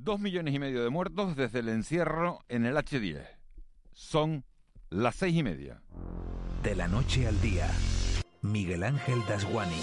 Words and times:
Dos 0.00 0.20
millones 0.20 0.54
y 0.54 0.60
medio 0.60 0.84
de 0.84 0.90
muertos 0.90 1.34
desde 1.34 1.58
el 1.58 1.68
encierro 1.68 2.44
en 2.48 2.64
el 2.66 2.76
H10. 2.76 3.26
Son 3.92 4.44
las 4.90 5.16
seis 5.16 5.34
y 5.36 5.42
media. 5.42 5.82
De 6.62 6.76
la 6.76 6.86
noche 6.86 7.26
al 7.26 7.38
día, 7.40 7.68
Miguel 8.40 8.84
Ángel 8.84 9.18
Dasguani. 9.28 9.80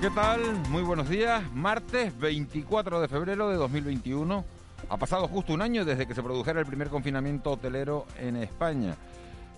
¿Qué 0.00 0.10
tal? 0.10 0.40
Muy 0.68 0.82
buenos 0.82 1.08
días. 1.08 1.44
Martes 1.52 2.18
24 2.18 3.00
de 3.00 3.06
febrero 3.06 3.48
de 3.50 3.56
2021. 3.56 4.44
Ha 4.88 4.96
pasado 4.96 5.28
justo 5.28 5.54
un 5.54 5.62
año 5.62 5.84
desde 5.84 6.08
que 6.08 6.14
se 6.16 6.24
produjera 6.24 6.58
el 6.58 6.66
primer 6.66 6.88
confinamiento 6.88 7.52
hotelero 7.52 8.04
en 8.18 8.34
España. 8.34 8.96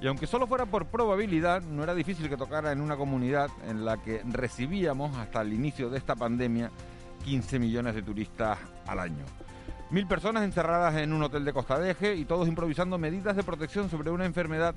Y 0.01 0.07
aunque 0.07 0.27
solo 0.27 0.47
fuera 0.47 0.67
por 0.67 0.87
probabilidad, 0.87 1.63
no 1.63 1.83
era 1.83 1.95
difícil 1.95 2.29
que 2.29 2.37
tocara 2.37 2.73
en 2.73 2.81
una 2.81 2.97
comunidad 2.97 3.49
en 3.67 3.85
la 3.85 3.97
que 3.97 4.23
recibíamos 4.25 5.17
hasta 5.17 5.41
el 5.41 5.53
inicio 5.53 5.89
de 5.89 5.99
esta 5.99 6.15
pandemia 6.15 6.71
15 7.25 7.59
millones 7.59 7.95
de 7.95 8.03
turistas 8.03 8.59
al 8.87 8.99
año. 8.99 9.25
Mil 9.91 10.07
personas 10.07 10.45
encerradas 10.45 10.97
en 10.97 11.13
un 11.13 11.23
hotel 11.23 11.45
de 11.45 11.53
Costa 11.53 11.79
de 11.79 11.93
Eje 11.93 12.17
y 12.17 12.25
todos 12.25 12.49
improvisando 12.49 12.99
medidas 12.99 13.37
de 13.37 13.43
protección 13.43 13.89
sobre 13.89 14.11
una 14.11 14.25
enfermedad 14.25 14.75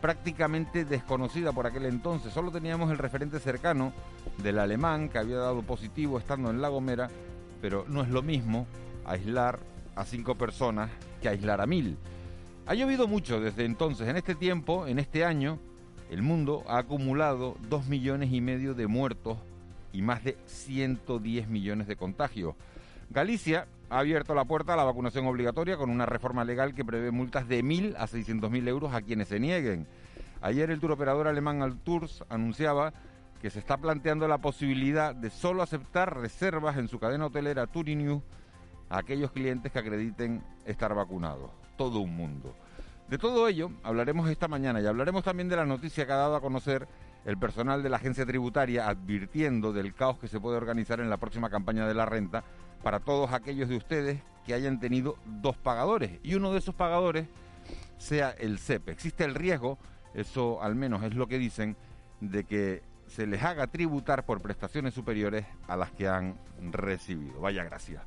prácticamente 0.00 0.84
desconocida 0.84 1.52
por 1.52 1.66
aquel 1.66 1.86
entonces. 1.86 2.32
Solo 2.32 2.50
teníamos 2.50 2.90
el 2.90 2.98
referente 2.98 3.38
cercano 3.38 3.92
del 4.38 4.58
alemán 4.58 5.08
que 5.08 5.18
había 5.18 5.36
dado 5.36 5.62
positivo 5.62 6.18
estando 6.18 6.50
en 6.50 6.62
La 6.62 6.68
Gomera, 6.68 7.08
pero 7.60 7.84
no 7.88 8.02
es 8.02 8.08
lo 8.08 8.22
mismo 8.22 8.66
aislar 9.04 9.58
a 9.96 10.04
cinco 10.04 10.34
personas 10.36 10.90
que 11.20 11.28
aislar 11.28 11.60
a 11.60 11.66
mil. 11.66 11.98
Ha 12.66 12.74
llovido 12.74 13.08
mucho 13.08 13.40
desde 13.40 13.64
entonces. 13.64 14.08
En 14.08 14.16
este 14.16 14.34
tiempo, 14.34 14.86
en 14.86 14.98
este 14.98 15.24
año, 15.24 15.58
el 16.10 16.22
mundo 16.22 16.64
ha 16.68 16.78
acumulado 16.78 17.56
dos 17.68 17.86
millones 17.86 18.32
y 18.32 18.40
medio 18.40 18.74
de 18.74 18.86
muertos 18.86 19.38
y 19.92 20.02
más 20.02 20.22
de 20.24 20.36
110 20.46 21.48
millones 21.48 21.86
de 21.86 21.96
contagios. 21.96 22.54
Galicia 23.10 23.66
ha 23.88 23.98
abierto 23.98 24.34
la 24.34 24.44
puerta 24.44 24.74
a 24.74 24.76
la 24.76 24.84
vacunación 24.84 25.26
obligatoria 25.26 25.76
con 25.76 25.90
una 25.90 26.06
reforma 26.06 26.44
legal 26.44 26.74
que 26.74 26.84
prevé 26.84 27.10
multas 27.10 27.48
de 27.48 27.64
1.000 27.64 27.96
a 27.96 28.06
600.000 28.06 28.68
euros 28.68 28.94
a 28.94 29.02
quienes 29.02 29.28
se 29.28 29.40
nieguen. 29.40 29.86
Ayer 30.42 30.70
el 30.70 30.80
turoperador 30.80 31.26
alemán 31.26 31.62
Altours 31.62 32.24
anunciaba 32.28 32.92
que 33.42 33.50
se 33.50 33.58
está 33.58 33.78
planteando 33.78 34.28
la 34.28 34.38
posibilidad 34.38 35.14
de 35.14 35.30
solo 35.30 35.62
aceptar 35.62 36.18
reservas 36.18 36.76
en 36.76 36.88
su 36.88 36.98
cadena 36.98 37.26
hotelera 37.26 37.66
Tourinews 37.66 38.22
a 38.88 38.98
aquellos 38.98 39.32
clientes 39.32 39.72
que 39.72 39.78
acrediten 39.78 40.42
estar 40.64 40.94
vacunados. 40.94 41.50
Todo 41.80 42.00
un 42.00 42.14
mundo. 42.14 42.54
De 43.08 43.16
todo 43.16 43.48
ello 43.48 43.70
hablaremos 43.82 44.28
esta 44.28 44.48
mañana 44.48 44.82
y 44.82 44.86
hablaremos 44.86 45.24
también 45.24 45.48
de 45.48 45.56
la 45.56 45.64
noticia 45.64 46.04
que 46.04 46.12
ha 46.12 46.16
dado 46.16 46.36
a 46.36 46.42
conocer 46.42 46.86
el 47.24 47.38
personal 47.38 47.82
de 47.82 47.88
la 47.88 47.96
agencia 47.96 48.26
tributaria 48.26 48.86
advirtiendo 48.86 49.72
del 49.72 49.94
caos 49.94 50.18
que 50.18 50.28
se 50.28 50.38
puede 50.38 50.58
organizar 50.58 51.00
en 51.00 51.08
la 51.08 51.16
próxima 51.16 51.48
campaña 51.48 51.88
de 51.88 51.94
la 51.94 52.04
renta 52.04 52.44
para 52.82 53.00
todos 53.00 53.32
aquellos 53.32 53.70
de 53.70 53.78
ustedes 53.78 54.20
que 54.44 54.52
hayan 54.52 54.78
tenido 54.78 55.16
dos 55.24 55.56
pagadores 55.56 56.20
y 56.22 56.34
uno 56.34 56.52
de 56.52 56.58
esos 56.58 56.74
pagadores 56.74 57.28
sea 57.96 58.28
el 58.32 58.58
CEP. 58.58 58.90
Existe 58.90 59.24
el 59.24 59.34
riesgo, 59.34 59.78
eso 60.12 60.62
al 60.62 60.74
menos 60.74 61.02
es 61.02 61.14
lo 61.14 61.28
que 61.28 61.38
dicen, 61.38 61.78
de 62.20 62.44
que 62.44 62.82
se 63.10 63.26
les 63.26 63.42
haga 63.42 63.66
tributar 63.66 64.24
por 64.24 64.40
prestaciones 64.40 64.94
superiores 64.94 65.44
a 65.66 65.76
las 65.76 65.90
que 65.90 66.08
han 66.08 66.38
recibido. 66.70 67.40
Vaya 67.40 67.64
gracia. 67.64 68.04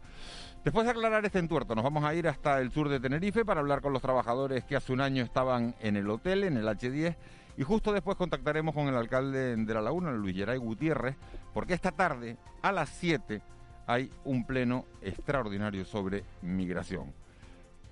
Después 0.64 0.86
de 0.86 0.92
aclarar 0.92 1.26
este 1.26 1.40
entuerto, 1.40 1.76
nos 1.76 1.84
vamos 1.84 2.06
a 2.06 2.16
ir 2.16 2.26
hasta 2.28 2.60
el 2.60 2.72
sur 2.72 2.88
de 2.88 3.02
Tenerife 3.02 3.44
para 3.44 3.60
hablar 3.60 3.82
con 3.82 3.92
los 3.92 4.02
trabajadores 4.02 4.64
que 4.64 4.78
hace 4.78 4.94
un 4.94 5.02
año 5.02 5.22
estaban 5.24 5.76
en 5.82 5.98
el 5.98 6.10
hotel, 6.10 6.46
en 6.46 6.56
el 6.56 6.66
H10, 6.66 7.18
y 7.58 7.64
justo 7.64 7.92
después 7.92 8.16
contactaremos 8.16 8.74
con 8.74 8.88
el 8.88 8.96
alcalde 8.96 9.58
de 9.58 9.74
La 9.74 9.82
Laguna, 9.82 10.12
Luis 10.14 10.36
Geray 10.36 10.58
Gutiérrez, 10.58 11.18
porque 11.54 11.74
esta 11.74 11.92
tarde, 11.92 12.38
a 12.62 12.72
las 12.72 12.90
7, 12.90 13.42
hay 13.86 14.10
un 14.24 14.46
pleno 14.46 14.86
extraordinario 15.02 15.84
sobre 15.84 16.24
migración. 16.42 17.14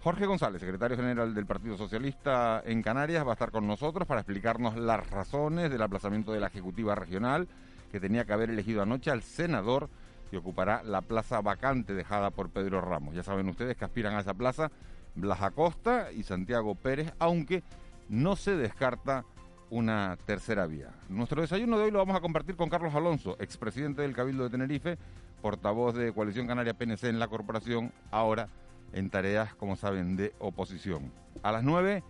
Jorge 0.03 0.25
González, 0.25 0.59
secretario 0.59 0.97
general 0.97 1.35
del 1.35 1.45
Partido 1.45 1.77
Socialista 1.77 2.63
en 2.65 2.81
Canarias, 2.81 3.23
va 3.23 3.31
a 3.31 3.33
estar 3.33 3.51
con 3.51 3.67
nosotros 3.67 4.07
para 4.07 4.21
explicarnos 4.21 4.75
las 4.75 5.07
razones 5.11 5.69
del 5.69 5.83
aplazamiento 5.83 6.31
de 6.31 6.39
la 6.39 6.47
Ejecutiva 6.47 6.95
Regional, 6.95 7.47
que 7.91 7.99
tenía 7.99 8.25
que 8.25 8.33
haber 8.33 8.49
elegido 8.49 8.81
anoche 8.81 9.11
al 9.11 9.21
senador 9.21 9.89
que 10.31 10.37
ocupará 10.37 10.81
la 10.81 11.01
plaza 11.01 11.39
vacante 11.41 11.93
dejada 11.93 12.31
por 12.31 12.49
Pedro 12.49 12.81
Ramos. 12.81 13.13
Ya 13.13 13.21
saben 13.21 13.47
ustedes 13.47 13.77
que 13.77 13.85
aspiran 13.85 14.15
a 14.15 14.21
esa 14.21 14.33
plaza 14.33 14.71
Blas 15.13 15.43
Acosta 15.43 16.11
y 16.11 16.23
Santiago 16.23 16.73
Pérez, 16.73 17.13
aunque 17.19 17.61
no 18.09 18.35
se 18.35 18.55
descarta 18.55 19.23
una 19.69 20.17
tercera 20.25 20.65
vía. 20.65 20.89
Nuestro 21.09 21.41
desayuno 21.41 21.77
de 21.77 21.85
hoy 21.85 21.91
lo 21.91 21.99
vamos 21.99 22.15
a 22.15 22.21
compartir 22.21 22.55
con 22.55 22.69
Carlos 22.69 22.95
Alonso, 22.95 23.37
expresidente 23.39 24.01
del 24.01 24.15
Cabildo 24.15 24.45
de 24.45 24.49
Tenerife, 24.49 24.97
portavoz 25.43 25.93
de 25.93 26.11
Coalición 26.11 26.47
Canaria 26.47 26.73
PNC 26.73 27.03
en 27.03 27.19
la 27.19 27.27
corporación, 27.27 27.91
ahora 28.09 28.49
en 28.93 29.09
tareas, 29.09 29.55
como 29.55 29.75
saben, 29.75 30.15
de 30.15 30.33
oposición. 30.39 31.11
A 31.43 31.51
las 31.51 31.63
9, 31.63 32.03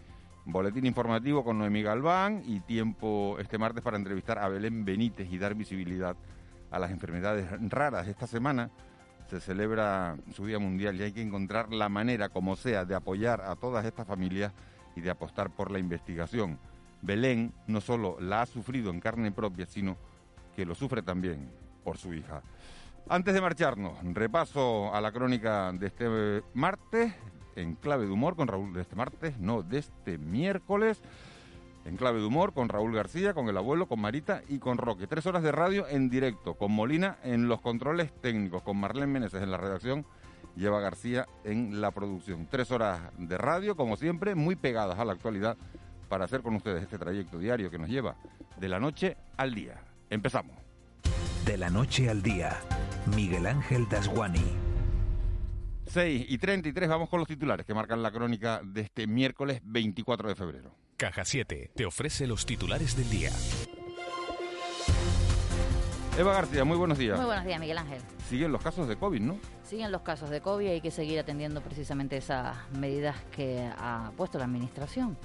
boletín 0.46 0.86
informativo 0.86 1.44
con 1.44 1.58
Noemí 1.58 1.84
Galván 1.84 2.44
y 2.46 2.60
tiempo 2.62 3.38
este 3.40 3.58
martes 3.58 3.84
para 3.84 3.98
entrevistar 3.98 4.40
a 4.40 4.50
Belén 4.50 4.86
Benítez 4.86 5.32
y 5.32 5.38
dar 5.38 5.56
visibilidad 5.56 6.16
a 6.72 6.80
las 6.80 6.92
enfermedades 6.92 7.48
raras. 7.70 8.08
Esta 8.08 8.28
semana 8.28 8.72
se 9.30 9.40
celebra 9.40 10.18
su 10.34 10.46
Día 10.46 10.60
Mundial 10.60 10.96
y 10.96 11.04
hay 11.04 11.12
que 11.14 11.22
encontrar 11.22 11.72
la 11.72 11.90
manera, 11.90 12.30
como 12.30 12.56
sea, 12.56 12.86
de 12.86 12.96
apoyar 12.96 13.42
a 13.42 13.56
todas 13.56 13.86
estas 13.86 14.08
familias 14.08 14.54
y 14.96 15.02
de 15.02 15.10
apostar 15.10 15.50
por 15.52 15.72
la 15.72 15.80
investigación. 15.80 16.60
Belén 17.02 17.54
no 17.68 17.82
solo 17.82 18.18
la 18.20 18.42
ha 18.42 18.46
sufrido 18.46 18.92
en 18.92 19.00
carne 19.00 19.32
propia, 19.32 19.66
sino 19.66 19.98
que 20.56 20.66
lo 20.66 20.76
sufre 20.76 21.02
también 21.02 21.50
por 21.84 21.98
su 21.98 22.14
hija. 22.14 22.42
Antes 23.12 23.34
de 23.34 23.42
marcharnos, 23.42 23.98
repaso 24.14 24.96
a 24.96 25.02
la 25.02 25.12
crónica 25.12 25.70
de 25.74 25.88
este 25.88 26.42
martes, 26.54 27.14
en 27.58 27.76
clave 27.76 28.06
de 28.06 28.12
humor 28.14 28.38
con 28.38 28.48
Raúl 28.48 28.72
de 28.72 28.84
este 28.84 28.96
martes, 28.96 29.38
no 29.38 29.64
de 29.64 29.80
este 29.80 30.18
miércoles, 30.18 31.02
en 31.84 31.98
clave 31.98 32.22
de 32.22 32.26
humor 32.26 32.54
con 32.54 32.70
Raúl 32.70 32.96
García, 32.96 33.34
con 33.34 33.50
el 33.50 33.58
abuelo, 33.58 33.90
con 33.90 34.00
Marita 34.00 34.44
y 34.48 34.60
con 34.60 34.78
Roque. 34.78 35.08
Tres 35.08 35.26
horas 35.26 35.44
de 35.44 35.52
radio 35.52 35.90
en 35.90 36.10
directo, 36.10 36.54
con 36.54 36.72
Molina 36.72 37.18
en 37.22 37.50
los 37.50 37.60
controles 37.60 38.14
técnicos, 38.22 38.64
con 38.64 38.78
Marlene 38.78 39.08
Meneses 39.08 39.44
en 39.44 39.52
la 39.52 39.58
redacción 39.58 40.06
y 40.56 40.66
Eva 40.66 40.80
García 40.80 41.28
en 41.44 41.82
la 41.82 41.92
producción. 41.92 42.48
Tres 42.50 42.72
horas 42.72 43.02
de 43.18 43.38
radio, 43.38 43.76
como 43.76 43.98
siempre, 43.98 44.36
muy 44.36 44.56
pegadas 44.56 44.98
a 44.98 45.04
la 45.04 45.12
actualidad 45.12 45.58
para 46.08 46.24
hacer 46.24 46.42
con 46.42 46.56
ustedes 46.56 46.84
este 46.84 46.98
trayecto 46.98 47.40
diario 47.40 47.70
que 47.70 47.78
nos 47.78 47.90
lleva 47.90 48.16
de 48.56 48.70
la 48.70 48.80
noche 48.80 49.18
al 49.36 49.54
día. 49.54 49.82
Empezamos. 50.10 50.56
De 51.46 51.58
la 51.58 51.72
noche 51.72 52.08
al 52.08 52.22
día, 52.22 52.56
Miguel 53.08 53.48
Ángel 53.48 53.88
Dasguani. 53.90 54.46
6 55.88 56.26
y 56.30 56.38
33, 56.38 56.88
vamos 56.88 57.10
con 57.10 57.20
los 57.20 57.28
titulares 57.28 57.66
que 57.66 57.74
marcan 57.74 58.02
la 58.02 58.12
crónica 58.12 58.62
de 58.64 58.82
este 58.82 59.08
miércoles 59.08 59.62
24 59.64 60.30
de 60.30 60.36
febrero. 60.36 60.76
Caja 60.96 61.26
7 61.26 61.72
te 61.76 61.86
ofrece 61.86 62.28
los 62.28 62.46
titulares 62.46 62.96
del 62.96 63.10
día. 63.10 63.32
Eva 66.18 66.34
García, 66.34 66.64
muy 66.64 66.78
buenos 66.78 66.98
días. 66.98 67.18
Muy 67.18 67.26
buenos 67.26 67.46
días, 67.46 67.60
Miguel 67.60 67.78
Ángel. 67.78 68.02
Siguen 68.30 68.52
los 68.52 68.62
casos 68.62 68.88
de 68.88 68.96
COVID, 68.96 69.22
¿no? 69.22 69.40
Siguen 69.64 69.92
los 69.92 70.02
casos 70.02 70.30
de 70.30 70.42
COVID 70.42 70.66
y 70.66 70.70
hay 70.70 70.82
que 70.82 70.92
seguir 70.92 71.20
atendiendo 71.20 71.62
precisamente 71.62 72.18
esas 72.18 72.56
medidas 72.72 73.16
que 73.32 73.70
ha 73.78 74.12
puesto 74.16 74.38
la 74.38 74.46
Administración. 74.46 75.18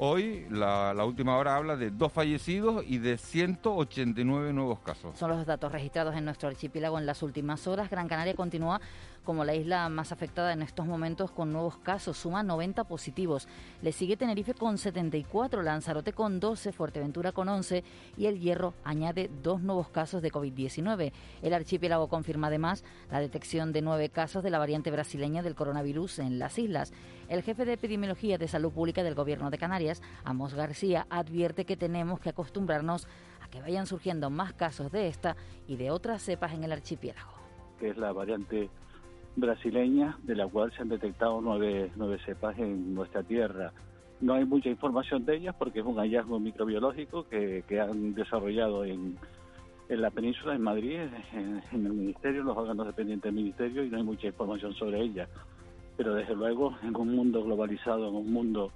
Hoy 0.00 0.46
la, 0.48 0.94
última 1.04 1.36
hora 1.36 1.56
habla 1.56 1.76
de 1.76 1.90
dos 1.90 2.12
fallecidos 2.12 2.84
y 2.86 2.98
de 2.98 3.18
189 3.18 4.52
nuevos 4.52 4.78
casos. 4.78 5.18
Son 5.18 5.28
los 5.28 5.44
datos 5.44 5.72
registrados 5.72 6.14
en 6.14 6.24
nuestro 6.24 6.48
archipiélago 6.48 7.00
en 7.00 7.06
las 7.06 7.20
últimas 7.24 7.66
horas. 7.66 7.90
Gran 7.90 8.06
Canaria 8.06 8.34
continúa 8.34 8.80
como 9.28 9.44
la 9.44 9.54
isla 9.54 9.86
más 9.90 10.10
afectada 10.10 10.54
en 10.54 10.62
estos 10.62 10.86
momentos 10.86 11.30
con 11.30 11.52
nuevos 11.52 11.76
casos, 11.76 12.16
suma 12.16 12.42
90 12.42 12.84
positivos. 12.84 13.46
Le 13.82 13.92
sigue 13.92 14.16
Tenerife 14.16 14.54
con 14.54 14.78
74, 14.78 15.60
Lanzarote 15.60 16.14
con 16.14 16.40
12, 16.40 16.72
Fuerteventura 16.72 17.32
con 17.32 17.46
11 17.46 17.84
y 18.16 18.24
El 18.24 18.40
Hierro 18.40 18.72
añade 18.84 19.30
dos 19.42 19.60
nuevos 19.60 19.90
casos 19.90 20.22
de 20.22 20.32
COVID-19. 20.32 21.12
El 21.42 21.52
archipiélago 21.52 22.08
confirma 22.08 22.46
además 22.46 22.84
la 23.10 23.20
detección 23.20 23.70
de 23.70 23.82
nueve 23.82 24.08
casos 24.08 24.42
de 24.42 24.48
la 24.48 24.58
variante 24.58 24.90
brasileña 24.90 25.42
del 25.42 25.54
coronavirus 25.54 26.20
en 26.20 26.38
las 26.38 26.58
islas. 26.58 26.94
El 27.28 27.42
jefe 27.42 27.66
de 27.66 27.74
epidemiología 27.74 28.38
de 28.38 28.48
salud 28.48 28.72
pública 28.72 29.02
del 29.02 29.14
Gobierno 29.14 29.50
de 29.50 29.58
Canarias, 29.58 30.00
Amos 30.24 30.54
García, 30.54 31.06
advierte 31.10 31.66
que 31.66 31.76
tenemos 31.76 32.18
que 32.18 32.30
acostumbrarnos 32.30 33.06
a 33.42 33.48
que 33.50 33.60
vayan 33.60 33.86
surgiendo 33.86 34.30
más 34.30 34.54
casos 34.54 34.90
de 34.90 35.06
esta 35.06 35.36
y 35.66 35.76
de 35.76 35.90
otras 35.90 36.22
cepas 36.22 36.54
en 36.54 36.64
el 36.64 36.72
archipiélago. 36.72 37.32
Que 37.78 37.90
es 37.90 37.98
la 37.98 38.12
variante 38.12 38.70
brasileña, 39.40 40.18
de 40.22 40.34
la 40.34 40.46
cual 40.46 40.72
se 40.72 40.82
han 40.82 40.88
detectado 40.88 41.40
nueve, 41.40 41.90
nueve 41.96 42.18
cepas 42.24 42.58
en 42.58 42.94
nuestra 42.94 43.22
tierra. 43.22 43.72
No 44.20 44.34
hay 44.34 44.44
mucha 44.44 44.68
información 44.68 45.24
de 45.24 45.36
ellas 45.36 45.54
porque 45.58 45.80
es 45.80 45.86
un 45.86 45.96
hallazgo 45.96 46.40
microbiológico 46.40 47.28
que, 47.28 47.64
que 47.68 47.80
han 47.80 48.14
desarrollado 48.14 48.84
en, 48.84 49.16
en, 49.88 50.00
la 50.00 50.10
península, 50.10 50.54
en 50.54 50.62
Madrid, 50.62 50.98
en, 51.32 51.62
el 51.72 51.92
ministerio, 51.92 52.42
los 52.42 52.56
órganos 52.56 52.86
dependientes 52.86 53.32
del 53.32 53.42
ministerio, 53.42 53.84
y 53.84 53.90
no 53.90 53.96
hay 53.96 54.02
mucha 54.02 54.26
información 54.26 54.74
sobre 54.74 55.00
ellas. 55.00 55.28
Pero 55.96 56.14
desde 56.14 56.34
luego, 56.34 56.76
en 56.82 56.96
un 56.96 57.14
mundo 57.14 57.42
globalizado, 57.44 58.08
en 58.08 58.14
un 58.14 58.32
mundo 58.32 58.72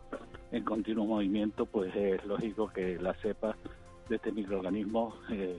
en 0.51 0.65
continuo 0.65 1.07
movimiento, 1.07 1.67
pues 1.67 1.95
es 1.95 2.25
lógico 2.25 2.69
que 2.69 2.99
las 3.01 3.21
cepas 3.21 3.57
de 4.09 4.17
este 4.17 4.33
microorganismo 4.33 5.15
eh, 5.31 5.59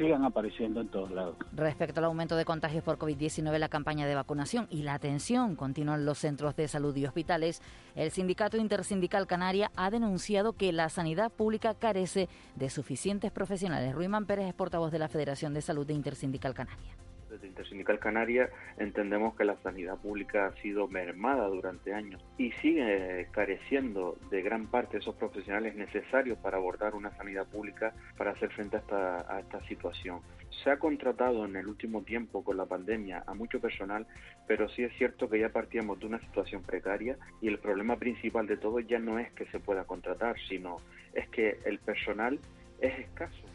sigan 0.00 0.24
apareciendo 0.24 0.80
en 0.80 0.88
todos 0.88 1.10
lados. 1.10 1.36
Respecto 1.52 2.00
al 2.00 2.06
aumento 2.06 2.34
de 2.36 2.44
contagios 2.46 2.82
por 2.82 2.98
COVID-19, 2.98 3.58
la 3.58 3.68
campaña 3.68 4.06
de 4.06 4.14
vacunación 4.14 4.66
y 4.70 4.82
la 4.82 4.94
atención 4.94 5.56
continúa 5.56 5.96
en 5.96 6.06
los 6.06 6.18
centros 6.18 6.56
de 6.56 6.68
salud 6.68 6.96
y 6.96 7.04
hospitales, 7.04 7.60
el 7.94 8.10
Sindicato 8.10 8.56
Intersindical 8.56 9.26
Canaria 9.26 9.70
ha 9.76 9.90
denunciado 9.90 10.54
que 10.54 10.72
la 10.72 10.88
sanidad 10.88 11.30
pública 11.30 11.74
carece 11.74 12.28
de 12.56 12.70
suficientes 12.70 13.30
profesionales. 13.30 13.94
Ruiman 13.94 14.24
Pérez 14.24 14.48
es 14.48 14.54
portavoz 14.54 14.90
de 14.90 14.98
la 14.98 15.08
Federación 15.08 15.52
de 15.52 15.60
Salud 15.60 15.86
de 15.86 15.94
Intersindical 15.94 16.54
Canaria 16.54 16.96
desde 17.30 17.46
Intersindical 17.46 17.98
Canaria 17.98 18.50
entendemos 18.76 19.36
que 19.36 19.44
la 19.44 19.56
sanidad 19.62 19.98
pública 19.98 20.46
ha 20.46 20.62
sido 20.62 20.88
mermada 20.88 21.46
durante 21.46 21.94
años 21.94 22.22
y 22.36 22.52
sigue 22.52 23.28
careciendo 23.30 24.18
de 24.30 24.42
gran 24.42 24.66
parte 24.66 24.94
de 24.94 24.98
esos 24.98 25.14
profesionales 25.14 25.74
necesarios 25.76 26.38
para 26.38 26.56
abordar 26.56 26.94
una 26.94 27.16
sanidad 27.16 27.46
pública 27.46 27.94
para 28.16 28.32
hacer 28.32 28.50
frente 28.50 28.76
a 28.76 28.80
esta, 28.80 29.34
a 29.36 29.40
esta 29.40 29.60
situación. 29.66 30.20
Se 30.62 30.70
ha 30.70 30.78
contratado 30.78 31.44
en 31.44 31.56
el 31.56 31.68
último 31.68 32.02
tiempo 32.02 32.44
con 32.44 32.56
la 32.56 32.66
pandemia 32.66 33.22
a 33.26 33.34
mucho 33.34 33.60
personal, 33.60 34.06
pero 34.46 34.68
sí 34.68 34.82
es 34.82 34.92
cierto 34.98 35.30
que 35.30 35.38
ya 35.38 35.48
partíamos 35.50 36.00
de 36.00 36.06
una 36.06 36.20
situación 36.20 36.62
precaria 36.62 37.16
y 37.40 37.48
el 37.48 37.58
problema 37.58 37.96
principal 37.96 38.46
de 38.46 38.56
todo 38.56 38.80
ya 38.80 38.98
no 38.98 39.18
es 39.18 39.30
que 39.32 39.46
se 39.46 39.60
pueda 39.60 39.84
contratar, 39.84 40.36
sino 40.48 40.78
es 41.14 41.28
que 41.28 41.58
el 41.64 41.78
personal 41.78 42.38
es 42.80 42.98
escaso. 42.98 43.49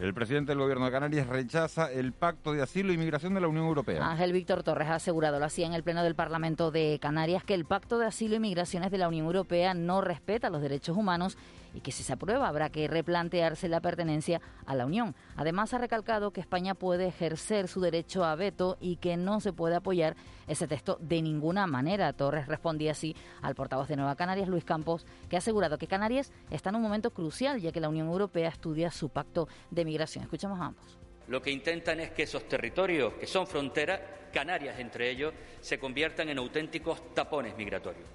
El 0.00 0.14
presidente 0.14 0.52
del 0.52 0.60
Gobierno 0.60 0.86
de 0.86 0.92
Canarias 0.92 1.26
rechaza 1.26 1.92
el 1.92 2.14
pacto 2.14 2.54
de 2.54 2.62
asilo 2.62 2.90
e 2.90 2.94
inmigración 2.94 3.34
de 3.34 3.40
la 3.42 3.48
Unión 3.48 3.66
Europea. 3.66 4.10
Ángel 4.10 4.32
Víctor 4.32 4.62
Torres 4.62 4.88
ha 4.88 4.94
asegurado 4.94 5.38
lo 5.38 5.44
así 5.44 5.62
en 5.62 5.74
el 5.74 5.82
Pleno 5.82 6.02
del 6.02 6.14
Parlamento 6.14 6.70
de 6.70 6.98
Canarias 7.02 7.44
que 7.44 7.52
el 7.52 7.66
pacto 7.66 7.98
de 7.98 8.06
asilo 8.06 8.34
e 8.34 8.40
migraciones 8.40 8.90
de 8.90 8.96
la 8.96 9.08
Unión 9.08 9.26
Europea 9.26 9.74
no 9.74 10.00
respeta 10.00 10.48
los 10.48 10.62
derechos 10.62 10.96
humanos 10.96 11.36
y 11.74 11.80
que 11.80 11.92
si 11.92 12.02
se 12.02 12.12
aprueba 12.12 12.48
habrá 12.48 12.70
que 12.70 12.88
replantearse 12.88 13.68
la 13.68 13.80
pertenencia 13.80 14.40
a 14.66 14.74
la 14.74 14.86
Unión. 14.86 15.14
Además 15.36 15.74
ha 15.74 15.78
recalcado 15.78 16.32
que 16.32 16.40
España 16.40 16.74
puede 16.74 17.06
ejercer 17.06 17.68
su 17.68 17.80
derecho 17.80 18.24
a 18.24 18.34
veto 18.34 18.76
y 18.80 18.96
que 18.96 19.16
no 19.16 19.40
se 19.40 19.52
puede 19.52 19.76
apoyar 19.76 20.16
ese 20.46 20.66
texto 20.66 20.98
de 21.00 21.22
ninguna 21.22 21.66
manera. 21.66 22.12
Torres 22.12 22.46
respondía 22.46 22.92
así 22.92 23.14
al 23.42 23.54
portavoz 23.54 23.88
de 23.88 23.96
Nueva 23.96 24.16
Canarias, 24.16 24.48
Luis 24.48 24.64
Campos, 24.64 25.06
que 25.28 25.36
ha 25.36 25.38
asegurado 25.38 25.78
que 25.78 25.86
Canarias 25.86 26.32
está 26.50 26.70
en 26.70 26.76
un 26.76 26.82
momento 26.82 27.10
crucial 27.12 27.60
ya 27.60 27.72
que 27.72 27.80
la 27.80 27.88
Unión 27.88 28.08
Europea 28.08 28.48
estudia 28.48 28.90
su 28.90 29.08
pacto 29.08 29.48
de 29.70 29.84
migración. 29.84 30.24
Escuchamos 30.24 30.60
a 30.60 30.66
ambos. 30.66 30.98
Lo 31.28 31.40
que 31.40 31.50
intentan 31.50 32.00
es 32.00 32.10
que 32.10 32.24
esos 32.24 32.48
territorios 32.48 33.14
que 33.14 33.26
son 33.26 33.46
fronteras, 33.46 34.00
Canarias 34.32 34.78
entre 34.78 35.10
ellos, 35.10 35.32
se 35.60 35.78
conviertan 35.78 36.28
en 36.28 36.38
auténticos 36.38 37.14
tapones 37.14 37.56
migratorios. 37.56 38.08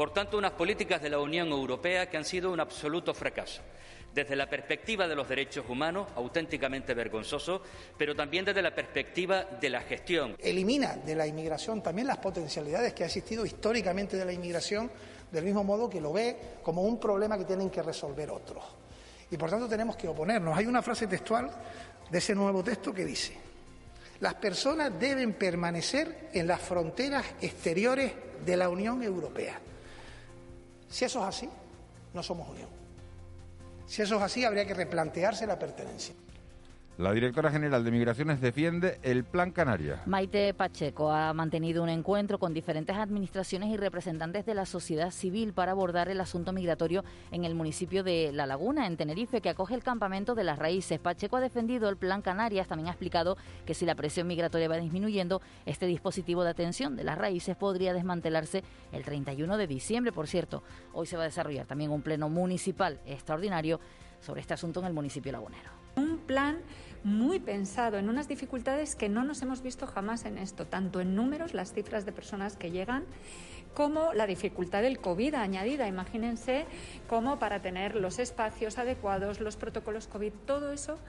Por 0.00 0.14
tanto, 0.14 0.38
unas 0.38 0.52
políticas 0.52 1.02
de 1.02 1.10
la 1.10 1.18
Unión 1.18 1.48
Europea 1.48 2.08
que 2.08 2.16
han 2.16 2.24
sido 2.24 2.50
un 2.50 2.58
absoluto 2.58 3.12
fracaso 3.12 3.60
desde 4.14 4.34
la 4.34 4.48
perspectiva 4.48 5.06
de 5.06 5.14
los 5.14 5.28
derechos 5.28 5.66
humanos, 5.68 6.08
auténticamente 6.16 6.94
vergonzoso, 6.94 7.60
pero 7.98 8.16
también 8.16 8.46
desde 8.46 8.62
la 8.62 8.74
perspectiva 8.74 9.44
de 9.44 9.68
la 9.68 9.82
gestión. 9.82 10.36
Elimina 10.38 10.96
de 10.96 11.14
la 11.14 11.26
inmigración 11.26 11.82
también 11.82 12.06
las 12.06 12.16
potencialidades 12.16 12.94
que 12.94 13.02
ha 13.02 13.08
existido 13.08 13.44
históricamente 13.44 14.16
de 14.16 14.24
la 14.24 14.32
inmigración, 14.32 14.90
del 15.30 15.44
mismo 15.44 15.64
modo 15.64 15.90
que 15.90 16.00
lo 16.00 16.14
ve 16.14 16.34
como 16.62 16.80
un 16.80 16.98
problema 16.98 17.36
que 17.36 17.44
tienen 17.44 17.68
que 17.68 17.82
resolver 17.82 18.30
otros. 18.30 18.64
Y 19.30 19.36
por 19.36 19.50
tanto 19.50 19.68
tenemos 19.68 19.96
que 19.96 20.08
oponernos. 20.08 20.56
Hay 20.56 20.64
una 20.64 20.80
frase 20.80 21.08
textual 21.08 21.50
de 22.08 22.18
ese 22.18 22.34
nuevo 22.34 22.64
texto 22.64 22.94
que 22.94 23.04
dice, 23.04 23.36
las 24.20 24.32
personas 24.36 24.98
deben 24.98 25.34
permanecer 25.34 26.30
en 26.32 26.46
las 26.46 26.62
fronteras 26.62 27.26
exteriores 27.42 28.12
de 28.46 28.56
la 28.56 28.70
Unión 28.70 29.02
Europea. 29.02 29.60
Si 30.90 31.04
eso 31.04 31.20
es 31.20 31.26
así, 31.26 31.48
no 32.12 32.22
somos 32.22 32.48
unión. 32.48 32.68
Si 33.86 34.02
eso 34.02 34.16
es 34.16 34.22
así, 34.22 34.44
habría 34.44 34.66
que 34.66 34.74
replantearse 34.74 35.46
la 35.46 35.58
pertenencia. 35.58 36.14
La 37.00 37.12
directora 37.12 37.50
general 37.50 37.82
de 37.82 37.90
Migraciones 37.92 38.42
defiende 38.42 38.98
el 39.02 39.24
Plan 39.24 39.52
Canarias. 39.52 40.06
Maite 40.06 40.52
Pacheco 40.52 41.10
ha 41.10 41.32
mantenido 41.32 41.82
un 41.82 41.88
encuentro 41.88 42.38
con 42.38 42.52
diferentes 42.52 42.94
administraciones 42.94 43.70
y 43.70 43.78
representantes 43.78 44.44
de 44.44 44.52
la 44.52 44.66
sociedad 44.66 45.10
civil 45.10 45.54
para 45.54 45.72
abordar 45.72 46.10
el 46.10 46.20
asunto 46.20 46.52
migratorio 46.52 47.02
en 47.30 47.46
el 47.46 47.54
municipio 47.54 48.04
de 48.04 48.32
La 48.34 48.44
Laguna, 48.44 48.86
en 48.86 48.98
Tenerife, 48.98 49.40
que 49.40 49.48
acoge 49.48 49.74
el 49.74 49.82
campamento 49.82 50.34
de 50.34 50.44
las 50.44 50.58
raíces. 50.58 51.00
Pacheco 51.00 51.38
ha 51.38 51.40
defendido 51.40 51.88
el 51.88 51.96
Plan 51.96 52.20
Canarias, 52.20 52.68
también 52.68 52.88
ha 52.88 52.92
explicado 52.92 53.38
que 53.64 53.72
si 53.72 53.86
la 53.86 53.94
presión 53.94 54.26
migratoria 54.26 54.68
va 54.68 54.76
disminuyendo, 54.76 55.40
este 55.64 55.86
dispositivo 55.86 56.44
de 56.44 56.50
atención 56.50 56.96
de 56.96 57.04
las 57.04 57.16
raíces 57.16 57.56
podría 57.56 57.94
desmantelarse 57.94 58.62
el 58.92 59.06
31 59.06 59.56
de 59.56 59.66
diciembre. 59.66 60.12
Por 60.12 60.26
cierto, 60.26 60.62
hoy 60.92 61.06
se 61.06 61.16
va 61.16 61.22
a 61.22 61.28
desarrollar 61.28 61.64
también 61.64 61.92
un 61.92 62.02
pleno 62.02 62.28
municipal 62.28 63.00
extraordinario 63.06 63.80
sobre 64.20 64.42
este 64.42 64.52
asunto 64.52 64.80
en 64.80 64.86
el 64.86 64.92
municipio 64.92 65.32
lagunero. 65.32 65.79
Plan 66.30 66.58
muy 67.02 67.40
pensado 67.40 67.98
en 67.98 68.08
unas 68.08 68.28
dificultades 68.28 68.94
que 68.94 69.08
no 69.08 69.24
nos 69.24 69.42
hemos 69.42 69.62
visto 69.62 69.88
jamás 69.88 70.24
en 70.26 70.38
esto, 70.38 70.64
tanto 70.64 71.00
en 71.00 71.16
números, 71.16 71.54
las 71.54 71.72
cifras 71.72 72.06
de 72.06 72.12
personas 72.12 72.56
que 72.56 72.70
llegan, 72.70 73.02
como 73.74 74.12
la 74.12 74.28
dificultad 74.28 74.82
del 74.82 75.00
COVID 75.00 75.34
añadida. 75.34 75.88
Imagínense 75.88 76.66
cómo 77.08 77.40
para 77.40 77.62
tener 77.62 77.96
los 77.96 78.20
espacios 78.20 78.78
adecuados, 78.78 79.40
los 79.40 79.56
protocolos 79.56 80.06
COVID, 80.06 80.32
todo 80.46 80.70
eso 80.70 81.00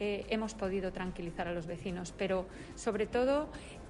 eh, 0.00 0.26
hemos 0.28 0.54
podido 0.54 0.90
tranquilizar 0.90 1.46
a 1.46 1.52
los 1.52 1.68
vecinos, 1.68 2.12
pero 2.18 2.46
sobre 2.74 3.06
todo 3.06 3.46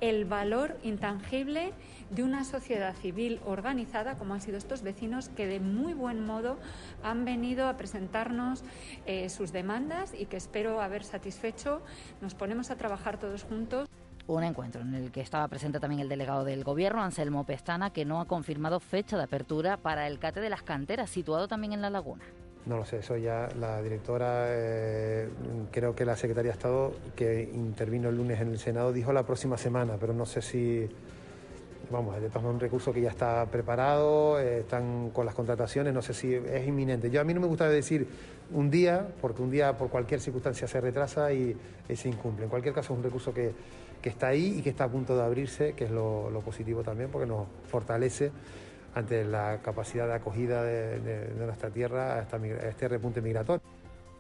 el 0.09 0.27
valor 0.27 0.77
intangible 0.83 1.73
de 2.11 2.23
una 2.23 2.45
sociedad 2.45 2.95
civil 2.95 3.41
organizada, 3.47 4.19
como 4.19 4.35
han 4.35 4.43
sido 4.43 4.59
estos 4.59 4.83
vecinos, 4.83 5.31
que 5.31 5.47
de 5.47 5.61
muy 5.61 5.95
buen 5.95 6.25
modo 6.25 6.59
han 7.03 7.25
venido 7.25 7.69
a 7.69 7.77
presentarnos 7.79 8.63
eh, 9.07 9.31
sus 9.31 9.53
demandas 9.53 10.13
y 10.13 10.27
que 10.27 10.37
espero 10.37 10.83
haber 10.83 11.05
satisfecho. 11.05 11.81
Nos 12.21 12.35
ponemos 12.35 12.71
a 12.71 12.77
trabajar 12.77 13.19
todos 13.19 13.45
juntos. 13.45 13.89
Un 14.27 14.43
encuentro 14.43 14.83
en 14.83 14.95
el 14.95 15.11
que 15.11 15.23
estaba 15.23 15.49
presente 15.49 15.81
también 15.81 16.01
el 16.01 16.09
delegado 16.09 16.45
del 16.45 16.65
Gobierno, 16.65 17.03
Anselmo 17.03 17.45
Pestana, 17.45 17.91
que 17.91 18.05
no 18.05 18.21
ha 18.21 18.27
confirmado 18.27 18.81
fecha 18.81 19.17
de 19.17 19.25
apertura 19.25 19.79
para 19.79 20.07
el 20.07 20.19
Cate 20.19 20.41
de 20.41 20.51
las 20.51 20.63
Canteras, 20.63 21.11
situado 21.11 21.49
también 21.49 21.73
en 21.73 21.83
La 21.83 21.91
Laguna. 21.91 22.25
No 22.67 22.79
lo 22.79 22.85
sé, 22.87 22.99
eso 22.99 23.17
ya 23.19 23.51
la 23.61 23.83
directora, 23.83 24.47
eh, 24.49 25.29
creo 25.71 25.95
que 25.95 26.07
la 26.07 26.17
secretaria 26.17 26.51
de 26.51 26.57
Estado, 26.57 26.95
que 27.15 27.43
intervino 27.53 28.09
el 28.09 28.17
lunes 28.17 28.41
en 28.41 28.49
el 28.49 28.59
Senado, 28.59 28.91
dijo 28.91 29.13
la 29.13 29.25
próxima 29.25 29.59
semana, 29.59 29.99
pero 30.01 30.15
no 30.15 30.25
sé 30.25 30.41
si, 30.41 30.89
vamos, 31.91 32.17
de 32.19 32.31
un 32.39 32.59
recurso 32.59 32.91
que 32.91 33.03
ya 33.03 33.11
está 33.11 33.45
preparado, 33.51 34.41
eh, 34.41 34.61
están 34.61 35.11
con 35.11 35.27
las 35.27 35.35
contrataciones, 35.35 35.93
no 35.93 36.01
sé 36.01 36.15
si 36.15 36.33
es 36.33 36.67
inminente. 36.67 37.11
Yo 37.11 37.21
a 37.21 37.25
mí 37.25 37.35
no 37.35 37.41
me 37.41 37.49
gusta 37.49 37.69
decir 37.69 38.09
un 38.51 38.71
día, 38.71 39.09
porque 39.21 39.43
un 39.43 39.51
día 39.51 39.77
por 39.77 39.91
cualquier 39.91 40.21
circunstancia 40.21 40.67
se 40.67 40.81
retrasa 40.81 41.35
y, 41.35 41.55
se 41.95 42.09
incumple. 42.09 42.45
En 42.45 42.51
cualquier 42.51 42.75
caso 42.75 42.95
es 42.95 42.99
un 42.99 43.05
recurso 43.05 43.35
que, 43.35 43.53
está 44.05 44.29
ahí 44.29 44.57
y 44.59 44.63
que 44.63 44.71
está 44.71 44.85
a 44.85 44.89
punto 44.89 45.17
de 45.17 45.23
abrirse, 45.23 45.75
que 45.75 45.85
es 45.85 45.91
lo 45.91 46.43
positivo 46.45 46.83
también, 46.83 47.11
porque 47.11 47.27
nos 47.27 47.47
fortalece 47.71 48.33
ante 48.95 49.25
la 49.25 49.59
capacidad 49.63 50.07
de 50.07 50.15
acogida 50.15 50.63
de, 50.63 51.33
nuestra 51.37 51.71
tierra 51.71 52.15
a, 52.15 52.69
este 52.69 52.89
repunte 52.89 53.21
migratorio. 53.21 53.63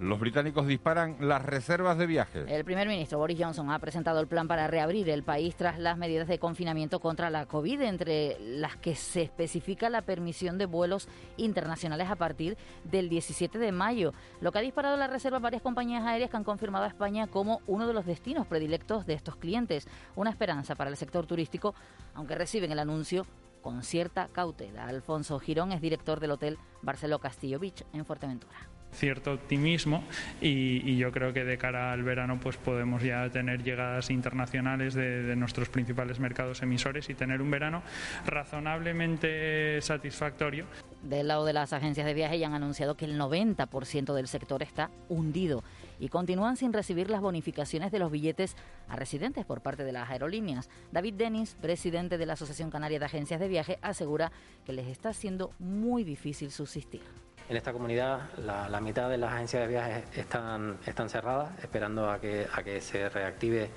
Los 0.00 0.18
británicos 0.18 0.66
disparan 0.66 1.16
las 1.20 1.40
reservas 1.46 1.96
de 1.96 2.06
viajes. 2.06 2.44
El 2.48 2.64
primer 2.64 2.88
ministro 2.88 3.18
Boris 3.18 3.38
Johnson 3.40 3.70
ha 3.70 3.78
presentado 3.78 4.18
el 4.18 4.26
plan 4.26 4.48
para 4.48 4.66
reabrir 4.66 5.08
el 5.08 5.22
país 5.22 5.54
tras 5.54 5.78
las 5.78 5.96
medidas 5.96 6.26
de 6.26 6.40
confinamiento 6.40 6.98
contra 6.98 7.30
la 7.30 7.46
COVID, 7.46 7.80
entre 7.82 8.36
las 8.40 8.76
que 8.76 8.96
se 8.96 9.22
especifica 9.22 9.88
la 9.90 10.02
permisión 10.02 10.58
de 10.58 10.66
vuelos 10.66 11.08
internacionales 11.36 12.10
a 12.10 12.16
partir 12.16 12.56
del 12.82 13.08
17 13.08 13.56
de 13.56 13.70
mayo, 13.70 14.12
lo 14.40 14.50
que 14.50 14.58
ha 14.58 14.62
disparado 14.62 14.96
la 14.96 15.06
reserva 15.06 15.38
varias 15.38 15.62
compañías 15.62 16.04
aéreas 16.04 16.28
que 16.28 16.38
han 16.38 16.44
confirmado 16.44 16.86
a 16.86 16.88
España 16.88 17.28
como 17.28 17.60
uno 17.68 17.86
de 17.86 17.94
los 17.94 18.04
destinos 18.04 18.48
predilectos 18.48 19.06
de 19.06 19.14
estos 19.14 19.36
clientes. 19.36 19.86
Una 20.16 20.30
esperanza 20.30 20.74
para 20.74 20.90
el 20.90 20.96
sector 20.96 21.24
turístico, 21.24 21.72
aunque 22.14 22.34
reciben 22.34 22.72
el 22.72 22.80
anuncio 22.80 23.26
con 23.64 23.82
cierta 23.82 24.28
cautela. 24.28 24.86
Alfonso 24.86 25.40
Girón 25.40 25.72
es 25.72 25.80
director 25.80 26.20
del 26.20 26.32
Hotel 26.32 26.58
Barceló 26.82 27.18
Castillo 27.18 27.58
Beach 27.58 27.82
en 27.94 28.04
Fuerteventura 28.04 28.73
cierto 28.94 29.32
optimismo 29.32 30.04
y, 30.40 30.94
yo 30.94 31.10
creo 31.10 31.32
que 31.32 31.44
de 31.44 31.58
cara 31.58 31.92
al 31.92 32.04
verano 32.04 32.38
pues 32.40 32.56
podemos 32.56 33.02
ya 33.02 33.28
tener 33.28 33.62
llegadas 33.62 34.10
internacionales 34.10 34.94
de, 34.94 35.34
nuestros 35.36 35.68
principales 35.68 36.20
mercados 36.20 36.62
emisores 36.62 37.10
y 37.10 37.14
tener 37.14 37.42
un 37.42 37.50
verano 37.50 37.82
razonablemente 38.24 39.80
satisfactorio. 39.82 40.66
Del 41.02 41.28
lado 41.28 41.44
de 41.44 41.52
las 41.52 41.72
agencias 41.72 42.06
de 42.06 42.14
viaje 42.14 42.38
ya 42.38 42.46
han 42.46 42.54
anunciado 42.54 42.96
que 42.96 43.04
el 43.04 43.18
90% 43.18 44.14
del 44.14 44.28
sector 44.28 44.62
está 44.62 44.90
hundido 45.08 45.62
y 45.98 46.08
continúan 46.08 46.56
sin 46.56 46.72
recibir 46.72 47.10
las 47.10 47.20
bonificaciones 47.20 47.92
de 47.92 47.98
los 47.98 48.10
billetes 48.10 48.56
a 48.88 48.96
residentes 48.96 49.44
por 49.44 49.60
parte 49.60 49.84
de 49.84 49.92
las 49.92 50.10
aerolíneas. 50.10 50.68
David 50.92 51.14
Denis, 51.14 51.56
presidente 51.60 52.18
de 52.18 52.26
la 52.26 52.34
Asociación 52.34 52.70
Canaria 52.70 52.98
de 52.98 53.04
Agencias 53.04 53.40
de 53.40 53.48
Viaje, 53.48 53.78
asegura 53.82 54.32
que 54.64 54.72
les 54.72 54.86
está 54.86 55.12
siendo 55.12 55.52
muy 55.58 56.04
difícil 56.04 56.50
subsistir. 56.50 57.02
En 57.48 57.56
esta 57.56 57.72
comunidad 57.72 58.20
la, 58.38 58.80
mitad 58.80 59.10
de 59.10 59.18
las 59.18 59.32
agencias 59.32 59.62
de 59.62 59.68
viajes 59.68 60.04
están, 60.16 60.78
están 60.86 61.10
cerradas, 61.10 61.50
esperando 61.62 62.10
a 62.10 62.18
que, 62.18 62.46
a 62.52 62.62
que 62.62 62.80
se 62.80 63.08
reactive 63.08 63.70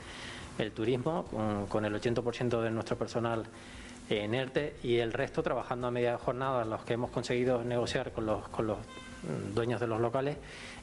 el 0.58 0.72
turismo, 0.72 1.26
con, 1.26 1.68
con 1.68 1.86
el 1.86 1.94
80% 1.94 2.62
de 2.62 2.72
nuestro 2.72 2.98
personal 2.98 3.44
en 4.10 4.34
ERTE 4.34 4.78
y 4.84 4.98
el 4.98 5.12
resto 5.12 5.44
trabajando 5.44 5.88
a 5.88 5.92
media 5.92 6.18
jornada, 6.18 6.64
los 6.66 6.84
que 6.84 6.94
hemos 6.94 7.12
conseguido 7.12 7.64
negociar 7.64 8.12
con 8.12 8.26
los, 8.26 8.48
con 8.50 8.68
los 8.68 8.78
dueños 9.54 9.80
de 9.80 9.88
los 9.88 10.00
locales 10.00 10.38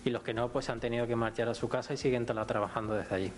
y 0.04 0.10
los 0.10 0.22
que 0.22 0.34
no, 0.34 0.48
pues 0.48 0.68
han 0.68 0.80
tenido 0.80 1.06
que 1.06 1.16
marchar 1.16 1.48
a 1.48 1.54
su 1.54 1.68
casa 1.68 1.94
y 1.94 1.96
siguen 1.96 2.26
trabajando 2.26 2.94
desde 2.94 3.14
allí. 3.14 3.32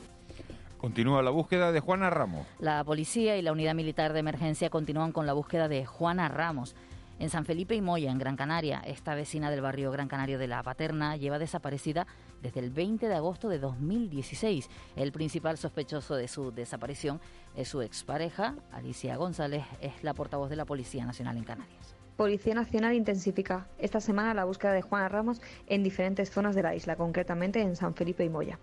Continúa 0.79 1.23
la 1.23 1.31
búsqueda 1.31 1.73
de 1.73 1.81
Juana 1.81 2.11
Ramos. 2.11 2.47
La 2.59 2.83
policía 2.85 3.37
y 3.37 3.43
la 3.43 3.53
unidad 3.53 3.75
militar 3.75 4.13
de 4.13 4.21
emergencia 4.21 4.71
continúan 4.71 5.13
con 5.13 5.27
la 5.27 5.33
búsqueda 5.33 5.69
de 5.69 5.87
Juana 5.87 6.29
Ramos. 6.29 6.75
En 7.19 7.31
San 7.31 7.47
Felipe 7.47 7.75
y 7.75 7.81
Moya, 7.81 8.11
en 8.11 8.19
Gran 8.19 8.37
Canaria, 8.37 8.83
esta 8.85 9.15
vecina 9.15 9.51
del 9.51 9.63
barrio 9.63 9.91
Gran 9.91 10.07
Canario 10.07 10.39
de 10.39 10.49
La 10.49 10.63
Paterna 10.63 11.17
lleva 11.17 11.39
desaparecida 11.39 12.07
desde 12.43 12.61
el 12.61 12.71
20 12.71 13.09
de 13.09 13.15
agosto 13.15 13.49
de 13.49 13.59
2016. 13.59 14.69
El 14.97 15.13
principal 15.13 15.57
sospechoso 15.57 16.15
de 16.15 16.29
su 16.29 16.53
desaparición 16.53 17.19
es 17.57 17.69
su 17.69 17.81
expareja, 17.81 18.55
Alicia 18.71 19.17
González, 19.17 19.65
es 19.81 20.05
la 20.05 20.13
portavoz 20.13 20.51
de 20.51 20.57
la 20.57 20.67
Policía 20.67 21.07
Nacional 21.07 21.39
en 21.39 21.45
Canarias. 21.45 21.95
Policía 22.19 22.55
Nacional 22.55 22.95
intensifica 22.95 23.67
esta 23.79 24.01
semana 24.01 24.35
la 24.35 24.45
búsqueda 24.45 24.73
de 24.73 24.83
Juana 24.83 25.09
Ramos 25.09 25.41
en 25.69 25.83
diferentes 25.83 26.31
zonas 26.31 26.55
de 26.55 26.65
la 26.65 26.75
isla, 26.75 26.97
concretamente 26.97 27.63
en 27.63 27.77
San 27.77 27.95
Felipe 27.95 28.27
y 28.27 28.29
Moya. 28.29 28.59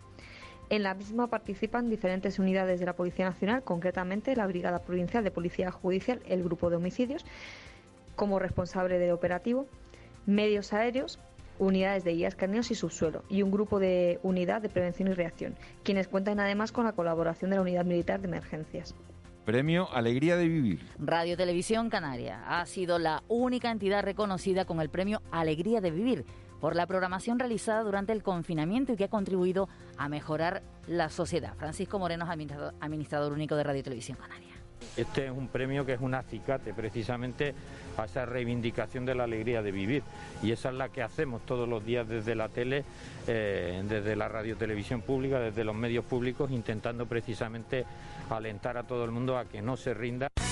En 0.70 0.84
la 0.84 0.94
misma 0.94 1.28
participan 1.28 1.90
diferentes 1.90 2.38
unidades 2.38 2.80
de 2.80 2.86
la 2.86 2.96
Policía 2.96 3.26
Nacional, 3.26 3.64
concretamente 3.64 4.36
la 4.36 4.46
Brigada 4.46 4.80
Provincial 4.80 5.24
de 5.24 5.32
Policía 5.32 5.72
Judicial, 5.72 6.22
el 6.28 6.44
Grupo 6.44 6.70
de 6.70 6.78
Homicidios, 6.78 7.26
como 8.16 8.40
responsable 8.40 9.00
del 9.00 9.12
operativo, 9.12 9.68
medios 10.26 10.74
aéreos, 10.74 11.20
unidades 11.60 12.04
de 12.04 12.14
guías 12.14 12.36
caninos 12.36 12.72
y 12.72 12.76
subsuelo 12.76 13.24
y 13.30 13.42
un 13.42 13.52
grupo 13.52 13.80
de 13.80 14.20
unidad 14.24 14.62
de 14.62 14.70
prevención 14.70 15.10
y 15.10 15.14
reacción, 15.14 15.56
quienes 15.84 16.08
cuentan 16.08 16.40
además 16.40 16.72
con 16.72 16.86
la 16.86 16.94
colaboración 16.94 17.52
de 17.52 17.58
la 17.58 17.62
Unidad 17.62 17.86
Militar 17.86 18.22
de 18.22 18.28
Emergencias. 18.28 18.96
Premio 19.46 19.92
Alegría 19.92 20.38
de 20.38 20.48
Vivir. 20.48 20.80
Radio 20.98 21.36
Televisión 21.36 21.90
Canaria 21.90 22.44
ha 22.48 22.66
sido 22.66 22.98
la 22.98 23.24
única 23.28 23.72
entidad 23.72 24.04
reconocida 24.04 24.66
con 24.66 24.80
el 24.80 24.90
premio 24.90 25.22
Alegría 25.32 25.82
de 25.82 25.92
Vivir 25.92 26.26
por 26.62 26.78
la 26.78 26.88
programación 26.88 27.40
realizada 27.40 27.84
durante 27.84 28.14
el 28.14 28.24
confinamiento 28.24 28.94
y 28.94 28.96
que 28.96 29.04
ha 29.04 29.10
contribuido 29.10 29.68
a 29.98 30.08
mejorar 30.08 30.64
la 30.88 31.10
sociedad. 31.10 31.56
Francisco 31.58 32.00
Moreno 32.00 32.24
es 32.24 32.32
administrador 32.80 33.34
único 33.34 33.58
de 33.58 33.64
Radio 33.64 33.84
Televisión 33.84 34.18
Canaria. 34.18 34.53
Este 34.98 35.26
es 35.26 35.32
un 35.32 35.48
premio 35.48 35.86
que 35.86 35.94
es 35.94 36.02
un 36.02 36.14
acicate 36.14 36.74
precisamente 36.74 37.54
a 37.98 38.06
esa 38.06 38.26
reivindicación 38.26 39.06
de 39.06 39.16
la 39.16 39.24
alegría 39.24 39.62
de 39.62 39.72
vivir 39.72 40.04
y 40.42 40.52
esa 40.52 40.70
es 40.70 40.76
la 40.76 40.90
que 40.90 41.02
hacemos 41.02 41.46
todos 41.46 41.68
los 41.68 41.86
días 41.86 42.08
desde 42.08 42.36
la 42.36 42.50
tele, 42.50 42.84
eh, 43.28 43.84
desde 43.88 44.16
la 44.16 44.28
radio 44.28 44.56
televisión 44.58 45.02
pública, 45.02 45.40
desde 45.40 45.64
los 45.64 45.76
medios 45.76 46.06
públicos, 46.06 46.52
intentando 46.52 47.06
precisamente 47.06 47.86
alentar 48.30 48.78
a 48.78 48.84
todo 48.84 49.06
el 49.06 49.12
mundo 49.12 49.38
a 49.38 49.46
que 49.46 49.62
no 49.62 49.78
se 49.78 49.94
rinda. 49.94 50.28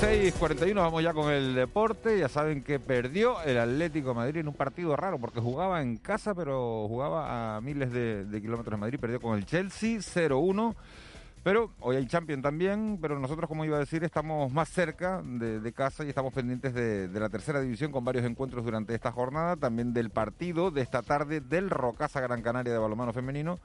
6.41, 0.00 0.74
vamos 0.74 1.02
ya 1.02 1.14
con 1.14 1.32
el 1.32 1.54
deporte. 1.54 2.18
Ya 2.18 2.28
saben 2.28 2.62
que 2.62 2.78
perdió 2.78 3.40
el 3.42 3.58
Atlético 3.58 4.10
de 4.10 4.14
Madrid 4.14 4.40
en 4.40 4.48
un 4.48 4.54
partido 4.54 4.94
raro 4.94 5.18
porque 5.18 5.40
jugaba 5.40 5.80
en 5.80 5.96
casa, 5.96 6.34
pero 6.34 6.86
jugaba 6.86 7.56
a 7.56 7.60
miles 7.62 7.90
de, 7.90 8.40
kilómetros 8.42 8.72
de 8.72 8.76
Madrid. 8.76 9.00
Perdió 9.00 9.22
con 9.22 9.38
el 9.38 9.46
Chelsea 9.46 9.96
0-1. 9.96 10.74
Pero 11.42 11.70
hoy 11.80 11.96
hay 11.96 12.06
Champions 12.06 12.42
también, 12.42 12.98
pero 13.00 13.18
nosotros, 13.18 13.48
como 13.48 13.64
iba 13.64 13.78
a 13.78 13.80
decir, 13.80 14.04
estamos 14.04 14.52
más 14.52 14.68
cerca 14.68 15.22
de, 15.24 15.72
casa 15.72 16.04
y 16.04 16.10
estamos 16.10 16.34
pendientes 16.34 16.74
de, 16.74 17.08
la 17.18 17.30
tercera 17.30 17.62
división 17.62 17.90
con 17.90 18.04
varios 18.04 18.26
encuentros 18.26 18.64
durante 18.66 18.94
esta 18.94 19.12
jornada, 19.12 19.56
también 19.56 19.94
del 19.94 20.10
partido 20.10 20.70
de 20.70 20.82
esta 20.82 21.00
tarde 21.00 21.40
del 21.40 21.70
Rocasa 21.70 22.20
Gran 22.20 22.42
Canaria 22.42 22.72
de 22.72 22.78
balonmano 22.78 23.14
femenino 23.14 23.58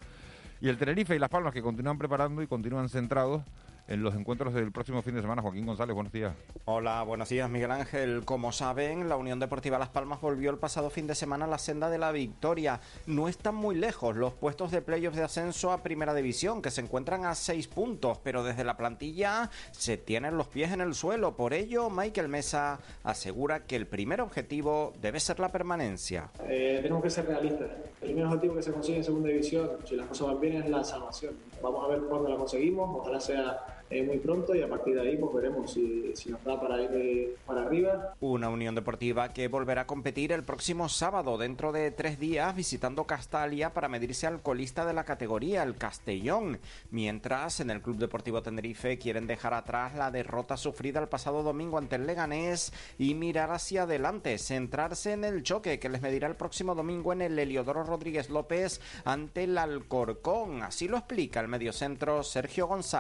y 0.61 0.69
el 0.69 0.77
Tenerife 0.77 1.15
y 1.15 1.19
Las 1.19 1.29
Palmas 1.29 1.53
que 1.53 1.61
continúan 1.61 1.97
preparando 1.97 2.41
y 2.41 2.47
continúan 2.47 2.87
centrados 2.87 3.41
en 3.87 4.03
los 4.03 4.15
encuentros 4.15 4.53
del 4.53 4.71
próximo 4.71 5.01
fin 5.01 5.15
de 5.15 5.21
semana. 5.21 5.41
Joaquín 5.41 5.65
González, 5.65 5.93
buenos 5.93 6.13
días. 6.13 6.33
Hola, 6.65 7.03
buenos 7.03 7.29
días 7.29 7.49
Miguel 7.49 7.71
Ángel. 7.71 8.23
Como 8.25 8.51
saben, 8.51 9.09
la 9.09 9.17
Unión 9.17 9.39
Deportiva 9.39 9.79
Las 9.79 9.89
Palmas 9.89 10.21
volvió 10.21 10.51
el 10.51 10.57
pasado 10.57 10.89
fin 10.89 11.07
de 11.07 11.15
semana 11.15 11.45
a 11.45 11.47
la 11.47 11.57
senda 11.57 11.89
de 11.89 11.97
la 11.97 12.11
victoria. 12.11 12.79
No 13.07 13.27
están 13.27 13.55
muy 13.55 13.75
lejos 13.75 14.15
los 14.15 14.33
puestos 14.33 14.71
de 14.71 14.81
playoffs 14.81 15.17
de 15.17 15.23
ascenso 15.23 15.71
a 15.71 15.83
Primera 15.83 16.13
División, 16.13 16.61
que 16.61 16.71
se 16.71 16.81
encuentran 16.81 17.25
a 17.25 17.35
seis 17.35 17.67
puntos, 17.67 18.19
pero 18.23 18.43
desde 18.43 18.63
la 18.63 18.77
plantilla 18.77 19.49
se 19.71 19.97
tienen 19.97 20.37
los 20.37 20.47
pies 20.47 20.71
en 20.71 20.81
el 20.81 20.93
suelo. 20.93 21.35
Por 21.35 21.53
ello, 21.53 21.89
Michael 21.89 22.29
Mesa 22.29 22.79
asegura 23.03 23.65
que 23.65 23.75
el 23.75 23.87
primer 23.87 24.21
objetivo 24.21 24.93
debe 25.01 25.19
ser 25.19 25.39
la 25.39 25.49
permanencia. 25.49 26.29
Eh, 26.47 26.79
tenemos 26.81 27.03
que 27.03 27.09
ser 27.09 27.25
realistas. 27.25 27.69
El 28.01 28.07
primer 28.07 28.25
objetivo 28.25 28.55
que 28.55 28.63
se 28.63 28.71
consigue 28.71 28.97
en 28.97 29.03
Segunda 29.03 29.29
División, 29.29 29.69
si 29.85 29.95
las 29.95 30.07
cosas 30.07 30.27
van 30.27 30.39
bien, 30.39 30.61
es 30.61 30.69
la 30.69 30.83
salvación. 30.83 31.33
Vamos 31.61 31.85
a 31.85 31.87
ver 31.87 32.01
cuándo 32.01 32.29
la 32.29 32.37
conseguimos. 32.37 32.99
Ojalá 32.99 33.19
sea 33.19 33.70
eh, 33.91 34.03
muy 34.03 34.17
pronto 34.17 34.55
y 34.55 34.61
a 34.61 34.69
partir 34.69 34.95
de 34.95 35.01
ahí 35.01 35.17
pues 35.17 35.33
veremos 35.33 35.71
si, 35.71 36.15
si 36.15 36.29
nos 36.29 36.43
da 36.43 36.59
para 36.59 36.81
ir 36.81 37.35
para 37.45 37.63
arriba. 37.63 38.15
Una 38.19 38.49
Unión 38.49 38.75
Deportiva 38.75 39.33
que 39.33 39.47
volverá 39.47 39.81
a 39.81 39.87
competir 39.87 40.31
el 40.31 40.43
próximo 40.43 40.89
sábado 40.89 41.37
dentro 41.37 41.71
de 41.71 41.91
tres 41.91 42.19
días 42.19 42.55
visitando 42.55 43.05
Castalia 43.05 43.73
para 43.73 43.89
medirse 43.89 44.27
al 44.27 44.41
colista 44.41 44.85
de 44.85 44.93
la 44.93 45.03
categoría, 45.03 45.63
el 45.63 45.75
Castellón, 45.75 46.59
mientras 46.89 47.59
en 47.59 47.69
el 47.69 47.81
Club 47.81 47.97
Deportivo 47.97 48.41
Tenerife 48.41 48.97
quieren 48.97 49.27
dejar 49.27 49.53
atrás 49.53 49.95
la 49.95 50.11
derrota 50.11 50.57
sufrida 50.57 50.99
el 50.99 51.07
pasado 51.07 51.43
domingo 51.43 51.77
ante 51.77 51.97
el 51.97 52.07
Leganés 52.07 52.73
y 52.97 53.13
mirar 53.13 53.51
hacia 53.51 53.83
adelante, 53.83 54.37
centrarse 54.37 55.13
en 55.13 55.23
el 55.23 55.43
choque 55.43 55.79
que 55.79 55.89
les 55.89 56.01
medirá 56.01 56.27
el 56.27 56.35
próximo 56.35 56.75
domingo 56.75 57.13
en 57.13 57.21
el 57.21 57.37
Heliodoro 57.37 57.83
Rodríguez 57.83 58.29
López 58.29 58.81
ante 59.05 59.43
el 59.43 59.57
Alcorcón. 59.57 60.63
Así 60.63 60.87
lo 60.87 60.97
explica 60.97 61.39
el 61.39 61.47
mediocentro 61.47 62.23
Sergio 62.23 62.67
González 62.67 62.91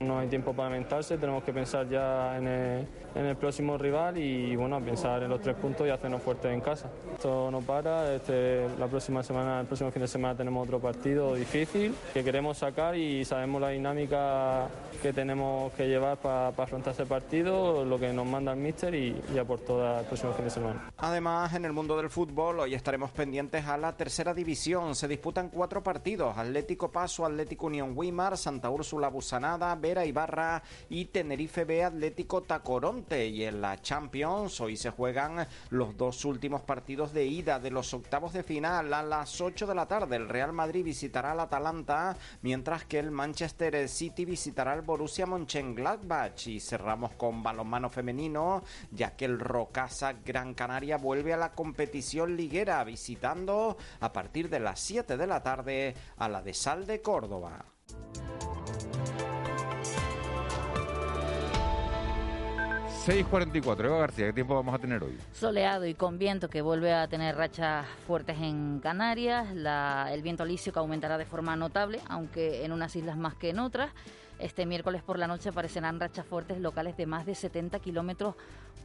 no 0.00 0.17
hay 0.20 0.28
tiempo 0.28 0.52
para 0.52 0.70
lamentarse, 0.70 1.18
tenemos 1.18 1.42
que 1.42 1.52
pensar 1.52 1.88
ya 1.88 2.36
en 2.36 2.46
el, 2.46 3.36
próximo 3.36 3.76
rival 3.76 4.16
y 4.18 4.54
bueno, 4.56 4.80
pensar 4.80 5.22
en 5.22 5.30
los 5.30 5.40
tres 5.40 5.56
puntos 5.56 5.86
y 5.86 5.90
hacernos 5.90 6.22
fuertes 6.22 6.52
en 6.52 6.60
casa. 6.60 6.88
Esto 7.14 7.50
no 7.50 7.60
para, 7.60 8.14
este, 8.14 8.66
la 8.78 8.86
próxima 8.86 9.22
semana, 9.22 9.60
el 9.60 9.66
próximo 9.66 9.90
fin 9.90 10.02
de 10.02 10.08
semana 10.08 10.36
tenemos 10.36 10.66
otro 10.66 10.78
partido 10.78 11.34
difícil 11.34 11.94
que 12.12 12.22
queremos 12.22 12.58
sacar 12.58 12.96
y 12.96 13.24
sabemos 13.24 13.60
la 13.60 13.70
dinámica 13.70 14.68
que 15.02 15.12
tenemos 15.12 15.72
que 15.72 15.88
llevar 15.88 16.18
para 16.18 16.48
afrontar 16.48 16.92
ese 16.92 17.06
partido, 17.06 17.84
lo 17.84 17.98
que 17.98 18.12
nos 18.12 18.26
manda 18.26 18.52
el 18.52 18.58
míster 18.58 18.94
y 18.94 19.20
ya 19.34 19.44
por 19.44 19.60
todo 19.60 19.98
el 19.98 20.04
próximo 20.06 20.32
fin 20.32 20.44
de 20.44 20.50
semana. 20.50 20.90
Además, 20.98 21.54
en 21.54 21.64
el 21.64 21.72
mundo 21.72 21.96
del 21.96 22.10
fútbol, 22.10 22.60
hoy 22.60 22.74
estaremos 22.74 23.10
pendientes 23.10 23.66
a 23.66 23.76
la 23.76 23.96
tercera 23.96 24.34
división. 24.34 24.94
Se 24.94 25.08
disputan 25.08 25.48
cuatro 25.48 25.82
partidos: 25.82 26.36
Atlético 26.36 26.90
Paso, 26.90 27.24
Atlético 27.24 27.66
Unión 27.66 27.92
Wimar, 27.94 28.36
Santa 28.36 28.70
Úrsula 28.70 29.08
Busanada, 29.08 29.74
Vera 29.74 30.04
Ibarra 30.08 30.62
y 30.88 31.06
Tenerife 31.06 31.64
B 31.64 31.84
Atlético 31.84 32.42
Tacoronte. 32.42 33.26
Y 33.26 33.44
en 33.44 33.60
la 33.60 33.80
Champions, 33.80 34.60
hoy 34.60 34.76
se 34.76 34.90
juegan 34.90 35.46
los 35.70 35.96
dos 35.96 36.24
últimos 36.24 36.62
partidos 36.62 37.12
de 37.12 37.26
ida 37.26 37.58
de 37.58 37.70
los 37.70 37.94
octavos 37.94 38.32
de 38.32 38.42
final 38.42 38.92
a 38.92 39.02
las 39.02 39.40
8 39.40 39.66
de 39.66 39.74
la 39.74 39.86
tarde. 39.86 40.16
El 40.16 40.28
Real 40.28 40.52
Madrid 40.52 40.84
visitará 40.84 41.32
al 41.32 41.40
Atalanta, 41.40 42.16
mientras 42.42 42.84
que 42.84 42.98
el 42.98 43.10
Manchester 43.10 43.88
City 43.88 44.24
visitará 44.24 44.72
al 44.72 44.82
Borussia 44.82 45.26
Mönchengladbach 45.26 46.46
y 46.46 46.60
cerramos 46.60 47.12
con 47.12 47.42
balonmano 47.42 47.90
femenino 47.90 48.62
ya 48.90 49.16
que 49.16 49.24
el 49.24 49.38
Rocasa 49.38 50.14
Gran 50.24 50.54
Canaria 50.54 50.96
vuelve 50.96 51.32
a 51.32 51.36
la 51.36 51.52
competición 51.52 52.36
liguera 52.36 52.82
visitando 52.84 53.76
a 54.00 54.12
partir 54.12 54.48
de 54.48 54.60
las 54.60 54.80
7 54.80 55.16
de 55.16 55.26
la 55.26 55.42
tarde 55.42 55.94
a 56.16 56.28
la 56.28 56.42
de 56.42 56.54
Sal 56.54 56.86
de 56.86 57.00
Córdoba. 57.00 57.64
6.44, 63.08 63.86
Eva 63.86 63.98
García, 64.00 64.26
¿qué 64.26 64.32
tiempo 64.34 64.54
vamos 64.54 64.74
a 64.74 64.78
tener 64.78 65.02
hoy? 65.02 65.16
Soleado 65.32 65.86
y 65.86 65.94
con 65.94 66.18
viento 66.18 66.50
que 66.50 66.60
vuelve 66.60 66.92
a 66.92 67.08
tener 67.08 67.36
rachas 67.36 67.86
fuertes 68.06 68.36
en 68.38 68.80
Canarias, 68.80 69.48
el 70.12 70.20
viento 70.20 70.42
alisio 70.42 70.74
que 70.74 70.78
aumentará 70.78 71.16
de 71.16 71.24
forma 71.24 71.56
notable, 71.56 72.02
aunque 72.10 72.66
en 72.66 72.72
unas 72.72 72.94
islas 72.96 73.16
más 73.16 73.34
que 73.34 73.48
en 73.48 73.60
otras. 73.60 73.92
Este 74.38 74.66
miércoles 74.66 75.02
por 75.02 75.18
la 75.18 75.26
noche 75.26 75.48
aparecerán 75.48 75.98
rachas 75.98 76.26
fuertes 76.26 76.60
locales 76.60 76.98
de 76.98 77.06
más 77.06 77.24
de 77.24 77.34
70 77.34 77.78
kilómetros 77.78 78.34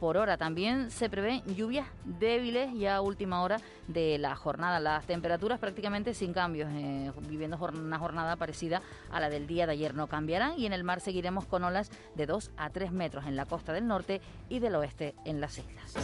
por 0.04 0.18
hora. 0.18 0.36
También 0.36 0.90
se 0.90 1.08
prevén 1.08 1.42
lluvias 1.56 1.86
débiles 2.04 2.74
ya 2.74 2.96
a 2.96 3.00
última 3.00 3.42
hora 3.42 3.56
de 3.88 4.18
la 4.18 4.36
jornada. 4.36 4.78
Las 4.78 5.06
temperaturas 5.06 5.58
prácticamente 5.58 6.12
sin 6.12 6.34
cambios, 6.34 6.68
eh, 6.74 7.10
viviendo 7.26 7.56
una 7.56 7.98
jornada 7.98 8.36
parecida 8.36 8.82
a 9.10 9.18
la 9.18 9.30
del 9.30 9.46
día 9.46 9.64
de 9.64 9.72
ayer. 9.72 9.94
No 9.94 10.06
cambiarán 10.06 10.58
y 10.58 10.66
en 10.66 10.74
el 10.74 10.84
mar 10.84 11.00
seguiremos 11.00 11.46
con 11.46 11.64
olas 11.64 11.90
de 12.16 12.26
2 12.26 12.50
a 12.58 12.68
3 12.68 12.92
metros 12.92 13.24
en 13.24 13.34
la 13.34 13.46
costa 13.46 13.72
del 13.72 13.86
norte 13.86 14.20
y 14.50 14.58
del 14.58 14.74
oeste 14.74 15.14
en 15.24 15.40
las 15.40 15.56
islas. 15.56 15.94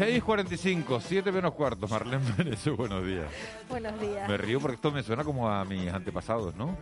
6.45, 0.00 0.98
7 1.06 1.30
menos 1.30 1.52
cuarto. 1.52 1.86
Marlene 1.86 2.24
Menezes, 2.38 2.74
buenos 2.74 3.04
días. 3.04 3.26
Buenos 3.68 4.00
días. 4.00 4.26
Me 4.26 4.38
río 4.38 4.58
porque 4.58 4.76
esto 4.76 4.90
me 4.90 5.02
suena 5.02 5.24
como 5.24 5.46
a 5.50 5.62
mis 5.66 5.92
antepasados, 5.92 6.54
¿no? 6.54 6.74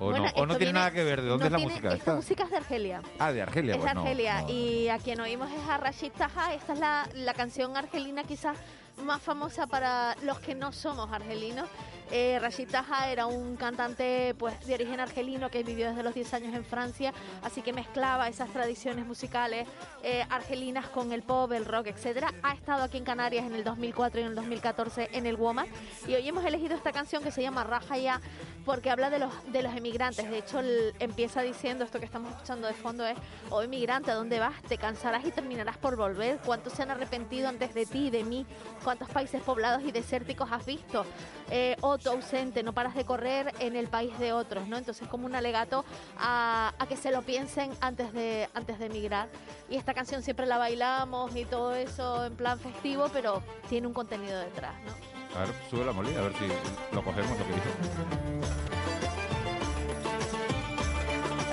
¿O 0.00 0.06
Bueno, 0.10 0.24
no, 0.24 0.30
o 0.34 0.46
no 0.46 0.56
tiene 0.56 0.72
nada 0.72 0.90
que 0.90 1.04
ver? 1.04 1.22
¿De 1.22 1.28
dónde 1.28 1.44
no 1.44 1.46
es 1.46 1.52
la 1.52 1.58
tiene- 1.58 1.72
música 1.72 1.94
Esta 1.94 2.14
música 2.16 2.42
es 2.42 2.50
de 2.50 2.56
Argelia. 2.56 3.02
Ah, 3.20 3.30
de 3.32 3.40
Argelia. 3.42 3.74
es 3.74 3.78
de 3.80 3.86
pues 3.86 3.96
Argelia 3.96 4.42
no. 4.42 4.50
y 4.50 4.88
a 4.88 4.98
quien 4.98 5.20
oímos 5.20 5.48
es 5.52 5.68
a 5.68 5.76
Rashid 5.78 6.10
Taha. 6.18 6.54
Esta 6.54 6.72
es 6.72 6.80
la, 6.80 7.08
la 7.14 7.34
canción 7.34 7.76
argelina 7.76 8.24
quizás 8.24 8.58
más 9.04 9.22
famosa 9.22 9.68
para 9.68 10.16
los 10.24 10.40
que 10.40 10.56
no 10.56 10.72
somos 10.72 11.12
argelinos. 11.12 11.68
Eh, 12.10 12.38
Rashid 12.40 12.68
Taha 12.70 13.10
era 13.10 13.26
un 13.26 13.56
cantante 13.56 14.34
pues 14.38 14.64
de 14.66 14.74
origen 14.74 15.00
argelino 15.00 15.50
que 15.50 15.62
vivió 15.62 15.88
desde 15.88 16.02
los 16.02 16.14
10 16.14 16.34
años 16.34 16.54
en 16.54 16.64
Francia, 16.64 17.12
así 17.42 17.62
que 17.62 17.72
mezclaba 17.72 18.28
esas 18.28 18.50
tradiciones 18.50 19.06
musicales 19.06 19.66
eh, 20.02 20.24
argelinas 20.30 20.86
con 20.88 21.12
el 21.12 21.22
pop, 21.22 21.52
el 21.52 21.64
rock, 21.64 21.88
etcétera. 21.88 22.32
Ha 22.42 22.54
estado 22.54 22.84
aquí 22.84 22.98
en 22.98 23.04
Canarias 23.04 23.44
en 23.46 23.54
el 23.54 23.64
2004 23.64 24.20
y 24.20 24.22
en 24.22 24.28
el 24.30 24.34
2014 24.34 25.10
en 25.12 25.26
el 25.26 25.36
Woman 25.36 25.66
y 26.06 26.14
hoy 26.14 26.28
hemos 26.28 26.44
elegido 26.44 26.76
esta 26.76 26.92
canción 26.92 27.22
que 27.22 27.30
se 27.30 27.42
llama 27.42 27.64
Raja 27.64 27.98
Ya 27.98 28.20
porque 28.64 28.90
habla 28.90 29.10
de 29.10 29.20
los 29.20 29.32
de 29.52 29.62
los 29.62 29.74
emigrantes. 29.74 30.28
De 30.28 30.38
hecho, 30.38 30.60
empieza 30.98 31.42
diciendo 31.42 31.84
esto 31.84 31.98
que 31.98 32.04
estamos 32.04 32.32
escuchando 32.32 32.66
de 32.66 32.74
fondo 32.74 33.06
es, 33.06 33.16
oh 33.50 33.62
emigrante, 33.62 34.10
¿a 34.10 34.14
dónde 34.14 34.38
vas? 34.38 34.60
Te 34.62 34.76
cansarás 34.76 35.24
y 35.24 35.30
terminarás 35.30 35.78
por 35.78 35.96
volver. 35.96 36.38
¿Cuántos 36.44 36.72
se 36.72 36.82
han 36.82 36.90
arrepentido 36.90 37.48
antes 37.48 37.74
de 37.74 37.86
ti 37.86 38.08
y 38.08 38.10
de 38.10 38.24
mí? 38.24 38.46
¿Cuántos 38.82 39.08
países 39.08 39.40
poblados 39.42 39.82
y 39.84 39.92
desérticos 39.92 40.50
has 40.50 40.66
visto? 40.66 41.06
Eh, 41.50 41.76
tú 41.98 42.10
ausente, 42.10 42.62
no 42.62 42.72
paras 42.72 42.94
de 42.94 43.04
correr 43.04 43.52
en 43.60 43.76
el 43.76 43.88
país 43.88 44.18
de 44.18 44.32
otros, 44.32 44.66
¿no? 44.68 44.76
Entonces, 44.76 45.06
como 45.08 45.26
un 45.26 45.34
alegato 45.34 45.84
a, 46.18 46.72
a 46.78 46.86
que 46.86 46.96
se 46.96 47.10
lo 47.10 47.22
piensen 47.22 47.70
antes 47.80 48.12
de, 48.12 48.48
antes 48.54 48.78
de 48.78 48.86
emigrar. 48.86 49.28
Y 49.68 49.76
esta 49.76 49.94
canción 49.94 50.22
siempre 50.22 50.46
la 50.46 50.58
bailamos 50.58 51.34
y 51.36 51.44
todo 51.44 51.74
eso 51.74 52.24
en 52.26 52.36
plan 52.36 52.58
festivo, 52.58 53.08
pero 53.12 53.42
tiene 53.68 53.86
un 53.86 53.92
contenido 53.94 54.38
detrás, 54.40 54.74
¿no? 54.84 55.36
A 55.36 55.40
ver, 55.44 55.54
sube 55.68 55.84
la 55.84 55.92
molina, 55.92 56.20
a 56.20 56.22
ver 56.22 56.32
si 56.34 56.46
lo 56.94 57.02
cogemos 57.04 57.38
lo 57.38 57.46
que 57.46 57.52
dice. 57.52 57.68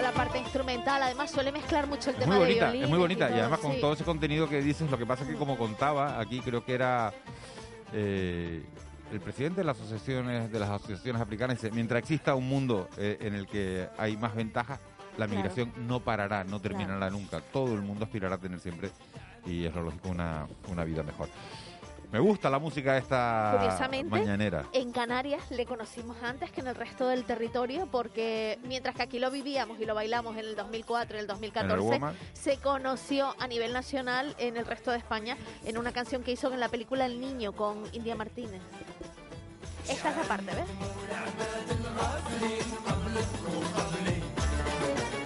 La 0.01 0.11
parte 0.11 0.37
instrumental, 0.37 1.01
además 1.01 1.31
suele 1.31 1.51
mezclar 1.51 1.87
mucho 1.87 2.09
el 2.09 2.15
Es 2.17 2.21
tema 2.21 2.35
muy 2.35 2.43
de 2.45 2.49
bonita, 2.51 2.65
violín. 2.65 2.83
es 2.83 2.89
muy 2.89 2.99
bonita. 2.99 3.29
Y 3.29 3.39
además 3.39 3.59
con 3.59 3.71
sí. 3.73 3.79
todo 3.79 3.93
ese 3.93 4.03
contenido 4.03 4.49
que 4.49 4.61
dices, 4.61 4.91
lo 4.91 4.97
que 4.97 5.05
pasa 5.05 5.23
es 5.23 5.29
que 5.29 5.35
como 5.35 5.57
contaba, 5.57 6.19
aquí 6.19 6.41
creo 6.41 6.65
que 6.65 6.73
era 6.73 7.13
eh, 7.93 8.63
el 9.13 9.21
presidente 9.21 9.61
de 9.61 9.65
las 9.65 9.77
asociaciones 9.79 10.51
de 10.51 10.59
las 10.59 10.69
asociaciones 10.69 11.21
africanas, 11.21 11.61
dice, 11.61 11.73
mientras 11.73 11.99
exista 11.99 12.35
un 12.35 12.47
mundo 12.47 12.87
eh, 12.97 13.17
en 13.21 13.35
el 13.35 13.47
que 13.47 13.87
hay 13.97 14.17
más 14.17 14.35
ventajas, 14.35 14.79
la 15.17 15.27
Claro. 15.27 15.33
migración 15.35 15.71
no 15.87 15.99
parará, 15.99 16.43
no 16.43 16.59
terminará 16.59 17.09
nunca. 17.09 17.39
Todo 17.41 17.73
el 17.75 17.81
mundo 17.81 18.05
aspirará 18.05 18.35
a 18.35 18.39
tener 18.39 18.59
siempre, 18.59 18.89
y 19.45 19.65
es 19.65 19.73
lo 19.75 19.83
lógico, 19.83 20.09
una, 20.09 20.47
una 20.69 20.83
vida 20.83 21.03
mejor. 21.03 21.29
Me 22.11 22.19
gusta 22.19 22.47
la 22.47 22.59
música 22.59 22.95
esta 22.95 23.53
Curiosamente, 23.57 24.07
mañanera. 24.11 24.65
en 24.71 24.91
Canarias 24.91 25.49
le 25.49 25.65
conocimos 25.65 26.15
antes 26.21 26.51
que 26.51 26.61
en 26.61 26.67
el 26.67 26.75
resto 26.75 27.07
del 27.07 27.23
territorio 27.23 27.87
porque 27.87 28.59
mientras 28.67 28.93
que 28.93 29.01
aquí 29.01 29.17
lo 29.17 29.31
vivíamos 29.31 29.79
y 29.79 29.85
lo 29.85 29.95
bailamos 29.95 30.33
en 30.37 30.45
el 30.45 30.55
2004 30.55 31.17
y 31.17 31.19
el 31.21 31.25
2014, 31.25 31.81
Woman. 31.83 32.15
se 32.33 32.57
conoció 32.57 33.33
a 33.39 33.47
nivel 33.47 33.73
nacional 33.73 34.35
en 34.37 34.57
el 34.57 34.65
resto 34.67 34.91
de 34.91 34.97
España 34.97 35.37
en 35.65 35.75
una 35.79 35.91
canción 35.91 36.21
que 36.21 36.33
hizo 36.33 36.53
en 36.53 36.59
la 36.59 36.69
película 36.69 37.07
El 37.07 37.19
Niño 37.19 37.51
con 37.53 37.81
India 37.93 38.15
Martínez. 38.15 38.61
Esta 39.89 40.09
es 40.09 40.17
la 40.17 40.23
parte, 40.23 40.55
¿ves? 40.55 40.65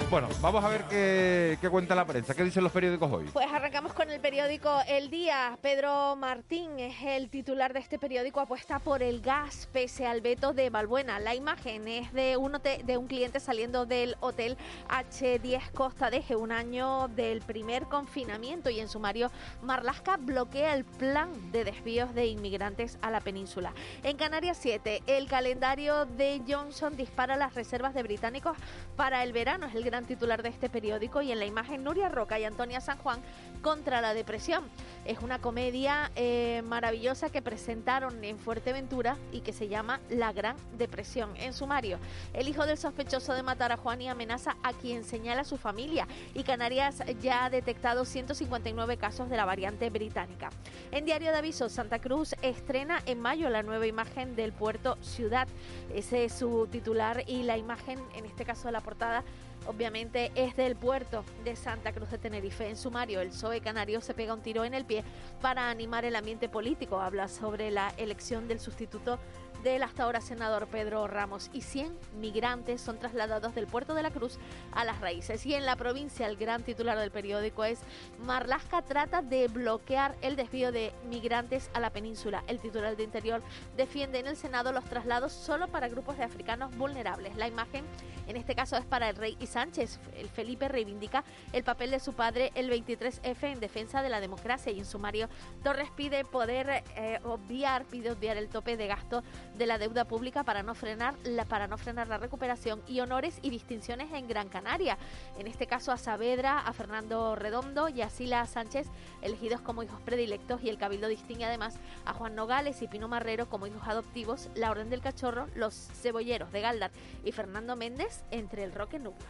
Bueno, 0.10 0.30
vamos 0.40 0.64
a 0.64 0.70
ver 0.70 0.86
qué, 0.86 1.70
cuenta 1.70 1.94
la 1.94 2.06
prensa. 2.06 2.34
¿Qué 2.34 2.42
dicen 2.42 2.64
los 2.64 2.72
periódicos 2.72 3.12
hoy? 3.12 3.26
Pues 3.34 3.46
arrancamos 3.52 3.92
con 3.92 4.10
el 4.10 4.22
periódico 4.22 4.80
El 4.88 5.10
Día. 5.10 5.60
Pedro 5.62 6.16
Martín 6.16 6.80
es 6.80 6.96
el 7.04 7.30
titular 7.30 7.74
de 7.74 7.80
este 7.80 8.00
periódico, 8.00 8.40
apuesta 8.40 8.80
por 8.80 9.04
el 9.04 9.20
gas 9.20 9.68
pese 9.74 10.08
al 10.08 10.22
veto 10.22 10.54
de 10.54 10.70
Balbuena. 10.70 11.20
La 11.20 11.36
imagen 11.36 11.90
es 11.90 12.14
de 12.14 12.38
un, 12.38 12.54
de 12.54 12.98
un 12.98 13.08
cliente 13.08 13.42
saliendo 13.42 13.86
del 13.86 14.16
hotel 14.22 14.58
H10 14.88 15.72
Costa 15.74 16.10
Deje, 16.10 16.38
un 16.38 16.54
año 16.54 17.10
del 17.10 17.42
primer 17.42 17.84
confinamiento 17.88 18.70
y 18.70 18.80
en 18.80 18.88
sumario 18.88 19.30
Marlasca 19.62 20.16
bloquea 20.16 20.74
el 20.74 20.86
plan 20.86 21.52
de 21.52 21.66
desvíos 21.66 22.16
de 22.16 22.28
inmigrantes 22.28 22.98
a 23.02 23.12
la 23.12 23.20
península. 23.20 23.74
En 24.04 24.16
Canarias 24.16 24.58
7, 24.62 25.04
el 25.06 25.28
calendario 25.28 26.06
de 26.06 26.42
Johnson 26.48 26.96
dispara 26.96 27.36
las 27.36 27.56
reservas 27.56 27.94
de 27.94 28.04
británicos 28.04 28.58
para 28.96 29.22
el 29.24 29.34
verano. 29.34 29.68
Es 29.68 29.76
el 29.76 29.84
gran 29.84 29.97
titular 30.06 30.44
de 30.44 30.50
este 30.50 30.70
periódico 30.70 31.22
y 31.22 31.32
en 31.32 31.40
la 31.40 31.46
imagen 31.46 31.84
Nuria 31.84 32.10
Roca 32.10 32.40
y 32.40 32.44
Antonia 32.44 32.82
San 32.82 32.98
Juan 32.98 33.22
contra 33.62 34.02
la 34.02 34.14
depresión. 34.14 34.64
Es 35.06 35.20
una 35.20 35.40
comedia 35.40 36.12
eh, 36.16 36.62
maravillosa 36.66 37.30
que 37.30 37.42
presentaron 37.42 38.24
en 38.24 38.38
Fuerteventura 38.38 39.18
y 39.32 39.42
que 39.42 39.54
se 39.54 39.68
llama 39.68 40.00
La 40.10 40.34
Gran 40.34 40.56
Depresión. 40.78 41.36
En 41.38 41.54
sumario, 41.54 42.00
el 42.34 42.48
hijo 42.48 42.66
del 42.66 42.78
sospechoso 42.78 43.34
de 43.34 43.44
matar 43.44 43.72
a 43.72 43.78
Juan 43.78 44.02
y 44.02 44.10
amenaza 44.10 44.58
a 44.64 44.74
quien 44.74 45.04
señala 45.04 45.42
a 45.42 45.46
su 45.46 45.58
familia 45.58 46.08
y 46.34 46.44
Canarias 46.44 47.04
ya 47.22 47.46
ha 47.46 47.50
detectado 47.50 48.06
159 48.06 48.98
casos 48.98 49.30
de 49.30 49.38
la 49.38 49.46
variante 49.46 49.90
británica. 49.90 50.50
En 50.92 51.06
Diario 51.06 51.32
de 51.32 51.38
Aviso, 51.38 51.70
Santa 51.70 52.00
Cruz 52.00 52.36
estrena 52.42 53.00
en 53.06 53.20
mayo 53.20 53.50
la 53.50 53.64
nueva 53.64 53.88
imagen 53.88 54.36
del 54.36 54.54
puerto 54.54 54.98
Ciudad. 55.02 55.48
Ese 55.94 56.26
es 56.26 56.34
su 56.34 56.68
titular 56.72 57.24
y 57.28 57.44
la 57.44 57.58
imagen, 57.58 58.00
en 58.16 58.26
este 58.26 58.46
caso 58.46 58.68
de 58.68 58.72
la 58.72 58.82
portada, 58.82 59.24
obviamente 59.66 60.32
es 60.36 60.56
del 60.56 60.76
puerto 60.76 61.24
de 61.44 61.56
Santa 61.56 61.92
Cruz 61.92 62.12
de 62.12 62.18
Tenerife. 62.18 62.70
En 62.70 62.78
sumario, 62.78 63.22
el 63.22 63.30
PSOE 63.30 63.62
canario 63.62 64.02
se 64.02 64.14
pega 64.14 64.34
un 64.34 64.42
tiro 64.42 64.64
en 64.64 64.74
el 64.74 64.86
pie 64.86 65.04
para 65.42 65.70
animar 65.70 66.06
el 66.06 66.16
ambiente 66.16 66.50
político. 66.50 67.00
Habla 67.00 67.28
sobre 67.28 67.72
la 67.72 67.94
elección 67.98 68.48
del 68.48 68.60
sustituto 68.60 69.20
del 69.64 69.84
hasta 69.84 70.04
ahora 70.04 70.22
senador 70.22 70.68
Pedro 70.68 71.08
Ramos 71.08 71.50
y 71.54 71.62
100 71.62 71.98
migrantes 72.20 72.82
son 72.82 73.00
trasladados 73.00 73.56
del 73.56 73.68
puerto 73.68 73.94
de 73.94 74.04
la 74.04 74.12
Cruz 74.12 74.38
a 74.72 74.86
las 74.86 75.00
raíces. 75.00 75.46
Y 75.46 75.54
en 75.54 75.66
la 75.66 75.76
provincia, 75.76 76.28
el 76.28 76.38
gran 76.38 76.64
titular 76.64 76.98
del 76.98 77.12
periódico 77.12 77.64
es 77.64 77.80
Marlasca 78.20 78.82
trata 78.82 79.22
de 79.22 79.48
bloquear 79.48 80.16
el 80.22 80.36
desvío 80.36 80.72
de 80.72 80.94
migrantes 81.10 81.70
a 81.74 81.80
la 81.80 81.90
península. 81.90 82.44
El 82.48 82.60
titular 82.60 82.96
de 82.96 83.04
Interior 83.04 83.42
defiende 83.76 84.20
en 84.20 84.28
el 84.28 84.38
Senado 84.38 84.72
los 84.72 84.86
traslados 84.86 85.32
solo 85.32 85.68
para 85.68 85.88
grupos 85.88 86.18
de 86.18 86.24
africanos 86.24 86.76
vulnerables. 86.78 87.36
La 87.36 87.48
imagen, 87.48 87.86
en 88.28 88.38
este 88.38 88.56
caso, 88.56 88.78
es 88.78 88.86
para 88.86 89.10
el 89.10 89.16
rey 89.16 89.38
y 89.40 89.48
Sánchez. 89.48 90.00
El 90.16 90.30
Felipe 90.30 90.68
reivindica 90.68 91.24
el 91.54 91.64
papel 91.64 91.92
de 91.92 92.00
su 92.00 92.14
padre, 92.14 92.52
el 92.56 92.70
23F, 92.70 93.44
en 93.44 93.60
defensa 93.60 94.02
de 94.02 94.10
la 94.10 94.20
democracia. 94.20 94.72
Y 94.72 94.80
en 94.80 94.86
sumario, 94.86 95.30
Torres 95.64 95.90
pide 95.96 96.26
poder 96.26 96.84
eh, 96.96 97.20
obviar, 97.24 97.86
pide 97.86 98.12
obviar 98.12 98.38
el 98.38 98.50
tope 98.50 98.78
de 98.78 98.88
gasto 98.88 99.24
de 99.58 99.66
la 99.66 99.78
deuda 99.78 100.06
pública 100.06 100.44
para 100.44 100.64
no 100.64 100.76
frenar 100.76 101.16
la, 101.24 101.46
para 101.46 101.68
no 101.68 101.78
frenar 101.78 102.08
la 102.08 102.18
recuperación 102.18 102.82
y 102.88 103.00
honores 103.00 103.40
y 103.42 103.50
distinciones 103.50 104.12
en 104.14 104.28
Gran 104.28 104.50
Canaria. 104.50 104.98
En 105.38 105.48
este 105.48 105.68
caso 105.68 105.92
a 105.92 105.98
Saavedra, 105.98 106.60
a 106.60 106.74
Fernando 106.74 107.36
Redondo 107.36 107.90
y 107.90 108.02
a 108.02 108.10
Sila 108.10 108.46
Sánchez, 108.46 108.88
elegidos 109.22 109.62
como 109.62 109.84
hijos 109.84 110.00
predilectos 110.02 110.64
y 110.64 110.70
el 110.70 110.78
Cabildo 110.78 111.08
distingue 111.08 111.46
además 111.46 111.78
a 112.06 112.14
Juan 112.14 112.36
Nogales 112.36 112.82
y 112.82 112.88
Pino 112.88 113.08
Marrero 113.08 113.50
como 113.50 113.68
hijos 113.68 113.88
adoptivos, 113.88 114.50
la 114.56 114.72
Orden 114.72 114.90
del 114.90 115.02
Cachorro, 115.02 115.48
los 115.56 115.74
Cebolleros 115.74 116.52
de 116.52 116.62
Galdar 116.62 116.92
y 117.24 117.32
Fernando 117.32 117.76
Méndez 117.76 118.24
entre 118.32 118.64
el 118.64 118.74
Roque 118.74 119.00
Nublo. 119.00 119.26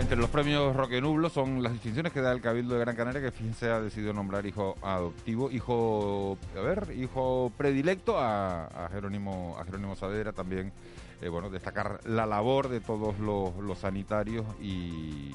Entre 0.00 0.16
los 0.16 0.30
premios 0.30 0.74
Roque 0.74 0.98
Nublo 1.02 1.28
son 1.28 1.62
las 1.62 1.74
distinciones 1.74 2.10
que 2.10 2.22
da 2.22 2.32
el 2.32 2.40
Cabildo 2.40 2.72
de 2.74 2.80
Gran 2.80 2.96
Canaria, 2.96 3.20
que 3.20 3.30
fíjense 3.30 3.68
ha 3.68 3.82
decidido 3.82 4.14
nombrar 4.14 4.46
hijo 4.46 4.76
adoptivo, 4.80 5.50
hijo, 5.50 6.38
a 6.56 6.60
ver, 6.60 6.88
hijo 6.96 7.52
predilecto 7.58 8.18
a, 8.18 8.88
Jerónimo, 8.90 9.58
a 9.60 9.64
Jerónimo 9.66 9.94
Saavedra 9.94 10.32
también. 10.32 10.72
eh, 11.20 11.28
bueno, 11.28 11.50
destacar 11.50 12.00
la 12.06 12.24
labor 12.24 12.70
de 12.70 12.80
todos 12.80 13.18
los, 13.18 13.54
los 13.58 13.78
sanitarios 13.78 14.46
y 14.58 15.32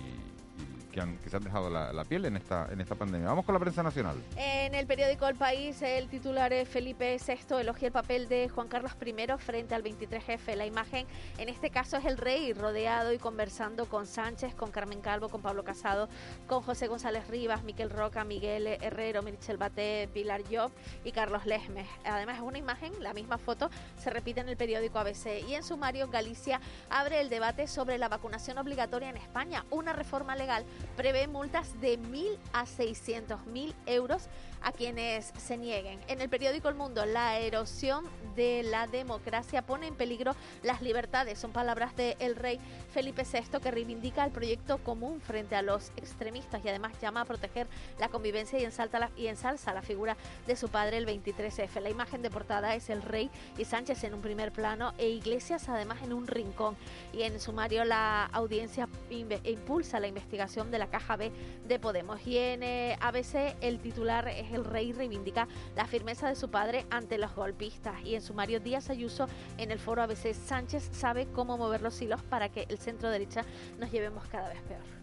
que, 0.95 1.29
se 1.29 1.35
han 1.35 1.43
dejado 1.43 1.69
la, 1.69 2.03
piel 2.05 2.25
en 2.25 2.37
esta, 2.37 2.67
en 2.71 2.79
esta 2.79 2.95
pandemia. 2.95 3.27
Vamos 3.27 3.45
con 3.45 3.53
la 3.53 3.59
prensa 3.59 3.83
nacional. 3.83 4.15
En 4.37 4.73
el 4.73 4.87
periódico 4.87 5.27
El 5.27 5.35
País, 5.35 5.81
el 5.81 6.07
titular 6.07 6.53
es 6.53 6.69
Felipe 6.69 7.17
VI 7.25 7.59
elogia 7.59 7.87
el 7.87 7.91
papel 7.91 8.29
de 8.29 8.47
Juan 8.49 8.67
Carlos 8.67 8.93
I 9.05 9.13
frente 9.37 9.75
al 9.75 9.81
23 9.81 10.23
jefe. 10.23 10.55
La 10.55 10.65
imagen, 10.65 11.05
en 11.37 11.49
este 11.49 11.69
caso, 11.69 11.97
es 11.97 12.05
el 12.05 12.17
rey 12.17 12.53
rodeado 12.53 13.11
y 13.11 13.17
conversando 13.17 13.87
con 13.87 14.07
Sánchez, 14.07 14.55
con 14.55 14.71
Carmen 14.71 15.01
Calvo, 15.01 15.29
con 15.29 15.41
Pablo 15.41 15.63
Casado, 15.63 16.07
con 16.47 16.61
José 16.61 16.87
González 16.87 17.27
Rivas, 17.27 17.63
Miquel 17.63 17.89
Roca, 17.89 18.23
Miguel 18.23 18.67
Herrero, 18.67 19.21
Michel 19.21 19.57
Baté, 19.57 20.09
Pilar 20.13 20.41
Job 20.49 20.71
y 21.03 21.11
Carlos 21.11 21.45
Lesmes. 21.45 21.87
Además, 22.05 22.37
es 22.37 22.43
una 22.43 22.57
imagen, 22.57 22.91
la 23.01 23.13
misma 23.13 23.37
foto, 23.37 23.69
se 23.97 24.09
repite 24.09 24.41
en 24.41 24.49
el 24.49 24.57
periódico 24.57 24.99
ABC. 24.99 25.43
Y 25.47 25.55
en 25.55 25.63
sumario, 25.63 26.07
Galicia 26.07 26.61
abre 26.89 27.19
el 27.19 27.29
debate 27.29 27.67
sobre 27.67 27.97
la 27.97 28.07
vacunación 28.07 28.57
obligatoria 28.57 29.09
en 29.09 29.17
España, 29.17 29.65
una 29.69 29.93
reforma 29.93 30.35
legal 30.35 30.63
prevé 30.95 31.27
multas 31.27 31.79
de 31.81 31.99
1.000 31.99 32.37
a 32.53 32.65
600.000 32.65 33.73
euros 33.85 34.29
a 34.65 34.71
quienes 34.71 35.31
se 35.37 35.57
nieguen. 35.57 35.99
En 36.07 36.21
el 36.21 36.29
periódico 36.29 36.69
El 36.69 36.75
Mundo, 36.75 37.05
la 37.05 37.37
erosión 37.37 38.03
de 38.35 38.63
la 38.63 38.87
democracia 38.87 39.61
pone 39.61 39.85
en 39.85 39.93
peligro 39.93 40.35
las 40.63 40.81
libertades. 40.81 41.37
Son 41.37 41.51
palabras 41.51 41.95
del 41.95 42.35
rey 42.35 42.59
Felipe 42.91 43.23
VI 43.31 43.59
que 43.61 43.69
reivindica 43.69 44.25
el 44.25 44.31
proyecto 44.31 44.79
común 44.79 45.21
frente 45.21 45.55
a 45.55 45.61
los 45.61 45.89
extremistas 45.97 46.65
y 46.65 46.69
además 46.69 46.93
llama 46.99 47.21
a 47.21 47.25
proteger 47.25 47.67
la 47.99 48.09
convivencia 48.09 48.59
y, 48.59 48.63
ensalta 48.63 48.97
la, 48.97 49.11
y 49.15 49.27
ensalza 49.27 49.71
la 49.71 49.83
figura 49.83 50.17
de 50.47 50.55
su 50.55 50.69
padre 50.69 50.97
el 50.97 51.05
23F. 51.05 51.79
La 51.79 51.91
imagen 51.91 52.23
de 52.23 52.31
portada 52.31 52.73
es 52.73 52.89
el 52.89 53.03
rey 53.03 53.29
y 53.59 53.65
Sánchez 53.65 54.03
en 54.03 54.15
un 54.15 54.21
primer 54.21 54.51
plano 54.51 54.93
e 54.97 55.09
Iglesias 55.09 55.69
además 55.69 56.01
en 56.01 56.11
un 56.11 56.25
rincón. 56.25 56.75
Y 57.13 57.21
en 57.21 57.39
sumario 57.39 57.85
la 57.85 58.25
audiencia 58.25 58.89
impulsa 59.09 59.99
la 59.99 60.07
investigación 60.07 60.71
de 60.75 60.79
la 60.79 60.87
caja 60.87 61.15
B 61.15 61.31
de 61.67 61.79
Podemos. 61.79 62.25
Y 62.27 62.37
en 62.37 62.63
eh, 62.63 62.97
ABC 63.01 63.55
el 63.61 63.79
titular 63.79 64.27
es 64.27 64.51
el 64.51 64.65
rey 64.65 64.91
reivindica 64.91 65.47
la 65.75 65.85
firmeza 65.85 66.27
de 66.27 66.35
su 66.35 66.49
padre 66.49 66.85
ante 66.89 67.17
los 67.17 67.33
golpistas. 67.33 68.01
Y 68.03 68.15
en 68.15 68.21
sumario 68.21 68.59
Díaz 68.59 68.89
Ayuso 68.89 69.27
en 69.57 69.71
el 69.71 69.79
foro 69.79 70.01
ABC 70.01 70.33
Sánchez 70.33 70.89
sabe 70.91 71.27
cómo 71.33 71.57
mover 71.57 71.81
los 71.81 72.01
hilos 72.01 72.21
para 72.23 72.49
que 72.49 72.65
el 72.69 72.77
centro 72.77 73.09
derecha 73.09 73.43
nos 73.79 73.91
llevemos 73.91 74.25
cada 74.27 74.49
vez 74.49 74.61
peor. 74.61 74.94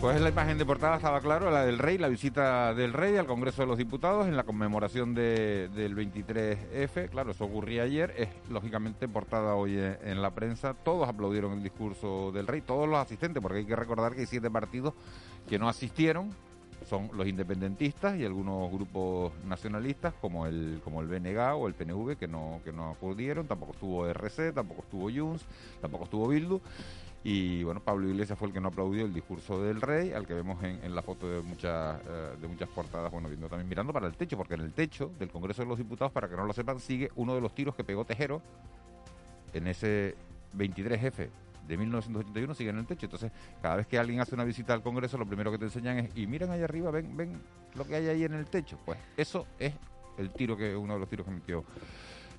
Pues 0.00 0.20
la 0.20 0.28
imagen 0.28 0.56
de 0.58 0.64
portada 0.64 0.94
estaba 0.94 1.20
claro, 1.20 1.50
la 1.50 1.66
del 1.66 1.76
rey, 1.76 1.98
la 1.98 2.06
visita 2.06 2.72
del 2.72 2.92
rey 2.92 3.16
al 3.16 3.26
Congreso 3.26 3.62
de 3.62 3.66
los 3.66 3.76
Diputados 3.76 4.28
en 4.28 4.36
la 4.36 4.44
conmemoración 4.44 5.12
de, 5.12 5.68
del 5.74 5.96
23F. 5.96 7.08
Claro, 7.10 7.32
eso 7.32 7.44
ocurría 7.44 7.82
ayer, 7.82 8.14
es 8.16 8.28
lógicamente 8.48 9.08
portada 9.08 9.56
hoy 9.56 9.76
en 9.76 10.22
la 10.22 10.30
prensa. 10.30 10.74
Todos 10.74 11.08
aplaudieron 11.08 11.54
el 11.54 11.64
discurso 11.64 12.30
del 12.30 12.46
rey, 12.46 12.60
todos 12.60 12.88
los 12.88 12.96
asistentes, 13.00 13.42
porque 13.42 13.58
hay 13.58 13.64
que 13.64 13.74
recordar 13.74 14.14
que 14.14 14.20
hay 14.20 14.26
siete 14.26 14.48
partidos 14.48 14.94
que 15.48 15.58
no 15.58 15.68
asistieron, 15.68 16.30
son 16.88 17.10
los 17.14 17.26
independentistas 17.26 18.16
y 18.16 18.24
algunos 18.24 18.70
grupos 18.70 19.32
nacionalistas 19.46 20.14
como 20.20 20.46
el 20.46 20.80
como 20.84 21.00
el 21.00 21.08
BNG 21.08 21.38
o 21.56 21.66
el 21.66 21.74
PNV 21.74 22.16
que 22.16 22.28
no 22.28 22.60
que 22.64 22.72
no 22.72 22.90
acudieron, 22.90 23.48
tampoco 23.48 23.72
estuvo 23.72 24.06
RC, 24.06 24.52
tampoco 24.52 24.82
estuvo 24.82 25.10
Junts, 25.10 25.44
tampoco 25.80 26.04
estuvo 26.04 26.28
Bildu 26.28 26.60
y 27.30 27.62
bueno, 27.62 27.80
Pablo 27.80 28.08
Iglesias 28.08 28.38
fue 28.38 28.48
el 28.48 28.54
que 28.54 28.60
no 28.60 28.68
aplaudió 28.68 29.04
el 29.04 29.12
discurso 29.12 29.62
del 29.62 29.82
rey, 29.82 30.12
al 30.12 30.26
que 30.26 30.32
vemos 30.32 30.64
en, 30.64 30.94
la 30.94 31.02
foto 31.02 31.28
de 31.28 31.42
muchas 31.42 32.00
eh, 32.08 32.36
de 32.40 32.48
muchas 32.48 32.70
portadas, 32.70 33.12
bueno, 33.12 33.28
viendo 33.28 33.50
también 33.50 33.68
mirando 33.68 33.92
para 33.92 34.06
el 34.06 34.14
techo, 34.14 34.38
porque 34.38 34.54
en 34.54 34.62
el 34.62 34.72
techo 34.72 35.12
del 35.18 35.28
Congreso 35.28 35.60
de 35.60 35.68
los 35.68 35.76
Diputados, 35.76 36.10
para 36.10 36.26
que 36.26 36.36
no 36.36 36.46
lo 36.46 36.54
sepan, 36.54 36.80
sigue 36.80 37.10
uno 37.16 37.34
de 37.34 37.42
los 37.42 37.54
tiros 37.54 37.74
que 37.74 37.84
pegó 37.84 38.06
Tejero 38.06 38.40
en 39.52 39.66
ese 39.66 40.14
23F 40.56 41.28
de 41.68 41.76
1981 41.76 42.54
sigue 42.54 42.70
en 42.70 42.78
el 42.78 42.86
techo. 42.86 43.04
Entonces, 43.04 43.30
cada 43.60 43.76
vez 43.76 43.86
que 43.86 43.98
alguien 43.98 44.20
hace 44.20 44.34
una 44.34 44.44
visita 44.44 44.72
al 44.72 44.80
Congreso, 44.80 45.18
lo 45.18 45.26
primero 45.26 45.50
que 45.52 45.58
te 45.58 45.66
enseñan 45.66 45.98
es, 45.98 46.16
y 46.16 46.26
miren 46.26 46.50
allá 46.50 46.64
arriba, 46.64 46.90
ven, 46.90 47.14
ven 47.14 47.38
lo 47.74 47.84
que 47.86 47.94
hay 47.94 48.06
ahí 48.06 48.24
en 48.24 48.32
el 48.32 48.46
techo. 48.46 48.78
Pues 48.86 48.98
eso 49.18 49.46
es 49.58 49.74
el 50.16 50.30
tiro 50.30 50.56
que, 50.56 50.74
uno 50.74 50.94
de 50.94 51.00
los 51.00 51.08
tiros 51.10 51.26
que 51.26 51.32
metió 51.32 51.62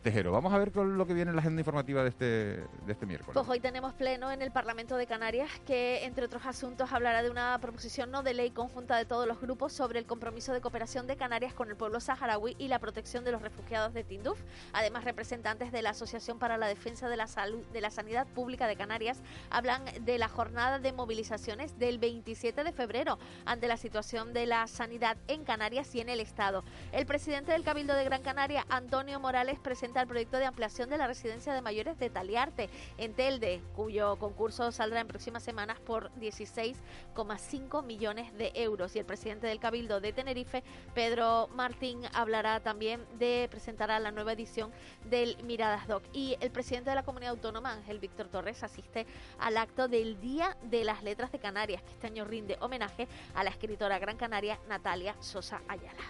Tejero. 0.02 0.32
Vamos 0.32 0.54
a 0.54 0.58
ver 0.58 0.72
con 0.72 0.98
lo 0.98 1.06
que 1.06 1.14
viene 1.14 1.32
en 1.32 1.36
la 1.36 1.42
agenda 1.42 1.60
informativa 1.60 2.04
de 2.04 2.10
este, 2.10 2.26
de 2.26 2.92
este 2.92 3.06
miércoles. 3.06 3.34
Pues 3.34 3.50
hoy 3.50 3.60
tenemos 3.60 3.94
pleno 3.94 4.32
en 4.32 4.42
el 4.42 4.50
Parlamento 4.50 4.96
de 4.96 5.06
Canarias 5.06 5.50
que, 5.68 6.06
entre 6.06 6.24
otros 6.24 6.46
asuntos, 6.46 6.94
hablará 6.94 7.22
de 7.22 7.30
una 7.30 7.58
proposición 7.60 8.10
no 8.10 8.24
de 8.24 8.34
ley 8.34 8.52
conjunta 8.52 8.96
de 8.96 9.04
todos 9.04 9.28
los 9.28 9.42
grupos 9.42 9.74
sobre 9.74 10.00
el 10.00 10.06
compromiso 10.06 10.54
de 10.54 10.62
cooperación 10.62 11.06
de 11.06 11.18
Canarias 11.18 11.54
con 11.54 11.70
el 11.70 11.76
pueblo 11.76 12.00
saharaui 12.00 12.56
y 12.58 12.70
la 12.70 12.80
protección 12.80 13.26
de 13.26 13.34
los 13.34 13.42
refugiados 13.42 13.94
de 13.94 14.06
Tinduf. 14.06 14.40
Además, 14.72 15.04
representantes 15.04 15.74
de 15.74 15.82
la 15.82 15.90
Asociación 15.90 16.40
para 16.40 16.56
la 16.56 16.68
Defensa 16.68 17.10
de 17.10 17.18
la 17.18 17.28
Salud 17.28 17.66
de 17.74 17.82
la 17.82 17.90
Sanidad 17.90 18.26
Pública 18.28 18.68
de 18.68 18.78
Canarias 18.78 19.22
hablan 19.50 19.84
de 20.00 20.18
la 20.18 20.30
jornada 20.30 20.80
de 20.80 20.94
movilizaciones 20.94 21.78
del 21.78 22.00
27 22.00 22.64
de 22.64 22.72
febrero 22.72 23.20
ante 23.44 23.68
la 23.68 23.76
situación 23.76 24.32
de 24.32 24.46
la 24.46 24.66
sanidad 24.68 25.18
en 25.28 25.44
Canarias 25.44 25.94
y 25.94 26.00
en 26.00 26.08
el 26.08 26.22
Estado. 26.22 26.64
El 26.94 27.06
presidente 27.06 27.52
del 27.52 27.66
Cabildo 27.66 27.96
de 27.96 28.06
Gran 28.06 28.22
Canaria, 28.22 28.66
Antonio 28.70 29.20
Morales, 29.20 29.60
presenta 29.90 30.02
el 30.02 30.08
proyecto 30.08 30.38
de 30.38 30.46
ampliación 30.46 30.90
de 30.90 30.98
la 31.00 31.08
residencia 31.08 31.52
de 31.52 31.62
mayores 31.64 31.98
de 31.98 32.12
Taliarte, 32.12 32.70
en 33.00 33.16
Telde, 33.16 33.64
cuyo 33.76 34.18
concurso 34.18 34.72
saldrá 34.72 35.00
en 35.00 35.08
próximas 35.08 35.42
semanas 35.42 35.80
por 35.80 36.12
16,5 36.20 37.84
millones 37.84 38.32
de 38.38 38.52
euros. 38.54 38.96
Y 38.96 39.00
el 39.00 39.06
presidente 39.06 39.48
del 39.48 39.60
Cabildo 39.60 40.00
de 40.00 40.14
Tenerife, 40.14 40.64
Pedro 40.94 41.48
Martín, 41.56 42.02
hablará 42.14 42.60
también 42.60 43.04
de 43.18 43.48
presentar 43.50 43.90
la 44.00 44.12
nueva 44.12 44.34
edición 44.34 44.72
del 45.10 45.42
Miradas 45.44 45.88
Doc. 45.88 46.04
Y 46.14 46.38
el 46.40 46.52
presidente 46.52 46.92
de 46.92 46.96
la 46.96 47.04
comunidad 47.04 47.32
autónoma, 47.32 47.74
Ángel 47.74 47.98
Víctor 47.98 48.28
Torres, 48.28 48.62
asiste 48.62 49.08
al 49.40 49.58
acto 49.58 49.88
del 49.88 50.22
Día 50.22 50.56
de 50.62 50.84
las 50.84 51.02
Letras 51.02 51.32
de 51.32 51.40
Canarias, 51.40 51.82
que 51.82 51.94
este 51.94 52.06
año 52.06 52.26
rinde 52.26 52.58
homenaje 52.62 53.08
a 53.34 53.44
la 53.44 53.50
escritora 53.50 53.98
gran 53.98 54.18
canaria 54.18 54.60
Natalia 54.68 55.16
Sosa 55.20 55.64
Ayala. 55.68 56.04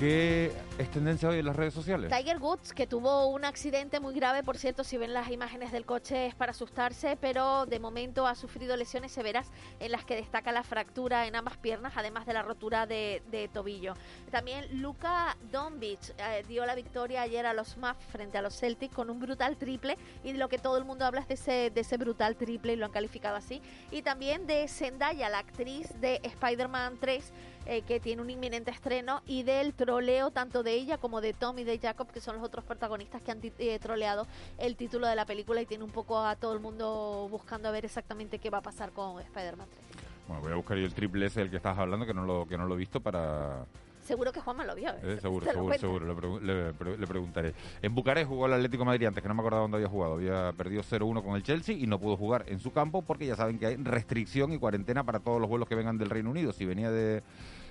¿Qué 0.00 0.50
es 0.78 0.90
tendencia 0.90 1.28
hoy 1.28 1.40
en 1.40 1.44
las 1.44 1.54
redes 1.54 1.74
sociales? 1.74 2.10
Tiger 2.10 2.38
Woods, 2.38 2.72
que 2.72 2.86
tuvo 2.86 3.26
un 3.26 3.44
accidente 3.44 4.00
muy 4.00 4.14
grave, 4.14 4.42
por 4.42 4.56
cierto, 4.56 4.82
si 4.82 4.96
ven 4.96 5.12
las 5.12 5.30
imágenes 5.30 5.72
del 5.72 5.84
coche 5.84 6.24
es 6.24 6.34
para 6.34 6.52
asustarse, 6.52 7.18
pero 7.20 7.66
de 7.66 7.78
momento 7.80 8.26
ha 8.26 8.34
sufrido 8.34 8.78
lesiones 8.78 9.12
severas 9.12 9.50
en 9.78 9.92
las 9.92 10.06
que 10.06 10.16
destaca 10.16 10.52
la 10.52 10.62
fractura 10.62 11.26
en 11.26 11.36
ambas 11.36 11.58
piernas, 11.58 11.92
además 11.96 12.24
de 12.24 12.32
la 12.32 12.40
rotura 12.40 12.86
de, 12.86 13.50
tobillo. 13.52 13.92
También 14.30 14.80
Luca 14.80 15.36
Doncic 15.52 16.14
eh, 16.16 16.44
dio 16.48 16.64
la 16.64 16.74
victoria 16.74 17.20
ayer 17.20 17.44
a 17.44 17.52
los 17.52 17.76
Mavs 17.76 18.02
frente 18.06 18.38
a 18.38 18.42
los 18.42 18.58
Celtics 18.58 18.94
con 18.94 19.10
un 19.10 19.20
brutal 19.20 19.58
triple 19.58 19.98
y 20.24 20.32
lo 20.32 20.48
que 20.48 20.56
todo 20.56 20.78
el 20.78 20.86
mundo 20.86 21.04
habla 21.04 21.20
es 21.20 21.28
de 21.28 21.34
ese, 21.34 21.70
de 21.74 21.80
ese 21.82 21.98
brutal 21.98 22.36
triple 22.36 22.72
y 22.72 22.76
lo 22.76 22.86
han 22.86 22.92
calificado 22.92 23.36
así. 23.36 23.60
Y 23.90 24.00
también 24.00 24.46
de 24.46 24.66
Zendaya, 24.66 25.28
la 25.28 25.40
actriz 25.40 26.00
de 26.00 26.22
Spider-Man 26.22 26.96
3, 26.98 27.32
eh, 27.66 27.82
que 27.82 28.00
tiene 28.00 28.22
un 28.22 28.30
inminente 28.30 28.70
estreno, 28.70 29.22
y 29.26 29.42
del 29.42 29.74
troleo 29.74 30.30
tanto 30.30 30.62
de 30.62 30.72
ella 30.74 30.98
como 30.98 31.20
de 31.20 31.32
Tom 31.32 31.58
y 31.58 31.64
de 31.64 31.78
Jacob, 31.78 32.10
que 32.12 32.20
son 32.20 32.36
los 32.36 32.44
otros 32.44 32.64
protagonistas 32.64 33.22
que 33.22 33.30
han 33.30 33.40
eh, 33.42 33.78
troleado 33.78 34.26
el 34.58 34.76
título 34.76 35.06
de 35.06 35.16
la 35.16 35.26
película 35.26 35.60
y 35.60 35.66
tiene 35.66 35.84
un 35.84 35.90
poco 35.90 36.18
a 36.18 36.36
todo 36.36 36.52
el 36.54 36.60
mundo 36.60 37.28
buscando 37.30 37.68
a 37.68 37.72
ver 37.72 37.84
exactamente 37.84 38.38
qué 38.38 38.50
va 38.50 38.58
a 38.58 38.62
pasar 38.62 38.92
con 38.92 39.20
Spider-Man 39.20 39.68
3. 39.70 40.00
Bueno, 40.28 40.42
voy 40.42 40.52
a 40.52 40.56
buscar 40.56 40.76
yo 40.76 40.84
el 40.84 40.94
triple 40.94 41.26
S 41.26 41.40
del 41.40 41.50
que 41.50 41.56
estás 41.56 41.76
hablando, 41.76 42.06
que 42.06 42.14
no 42.14 42.24
lo, 42.24 42.46
que 42.46 42.56
no 42.56 42.66
lo 42.66 42.74
he 42.74 42.78
visto 42.78 43.00
para... 43.00 43.64
Seguro 44.10 44.32
que 44.32 44.40
Juanma 44.40 44.64
lo 44.64 44.74
vio. 44.74 44.90
¿eh? 44.90 45.18
seguro, 45.22 45.46
seguro, 45.46 45.78
seguro, 45.78 46.40
le, 46.40 46.72
le, 46.72 47.06
preguntaré. 47.06 47.54
En 47.80 47.94
Bucarest 47.94 48.28
jugó 48.28 48.46
el 48.46 48.54
Atlético 48.54 48.84
Madrid 48.84 49.06
antes, 49.06 49.22
que 49.22 49.28
no 49.28 49.36
me 49.36 49.40
acordaba 49.40 49.62
dónde 49.62 49.76
había 49.76 49.88
jugado. 49.88 50.14
Había 50.14 50.52
perdido 50.52 50.82
0-1 50.82 51.22
con 51.22 51.36
el 51.36 51.44
Chelsea 51.44 51.76
y 51.76 51.86
no 51.86 52.00
pudo 52.00 52.16
jugar 52.16 52.44
en 52.48 52.58
su 52.58 52.72
campo 52.72 53.02
porque 53.02 53.24
ya 53.24 53.36
saben 53.36 53.60
que 53.60 53.66
hay 53.66 53.76
restricción 53.76 54.52
y 54.52 54.58
cuarentena 54.58 55.04
para 55.04 55.20
todos 55.20 55.40
los 55.40 55.48
vuelos 55.48 55.68
que 55.68 55.76
vengan 55.76 55.96
del 55.96 56.10
Reino 56.10 56.28
Unido. 56.28 56.52
Si 56.52 56.64
venía 56.64 56.90
de 56.90 57.22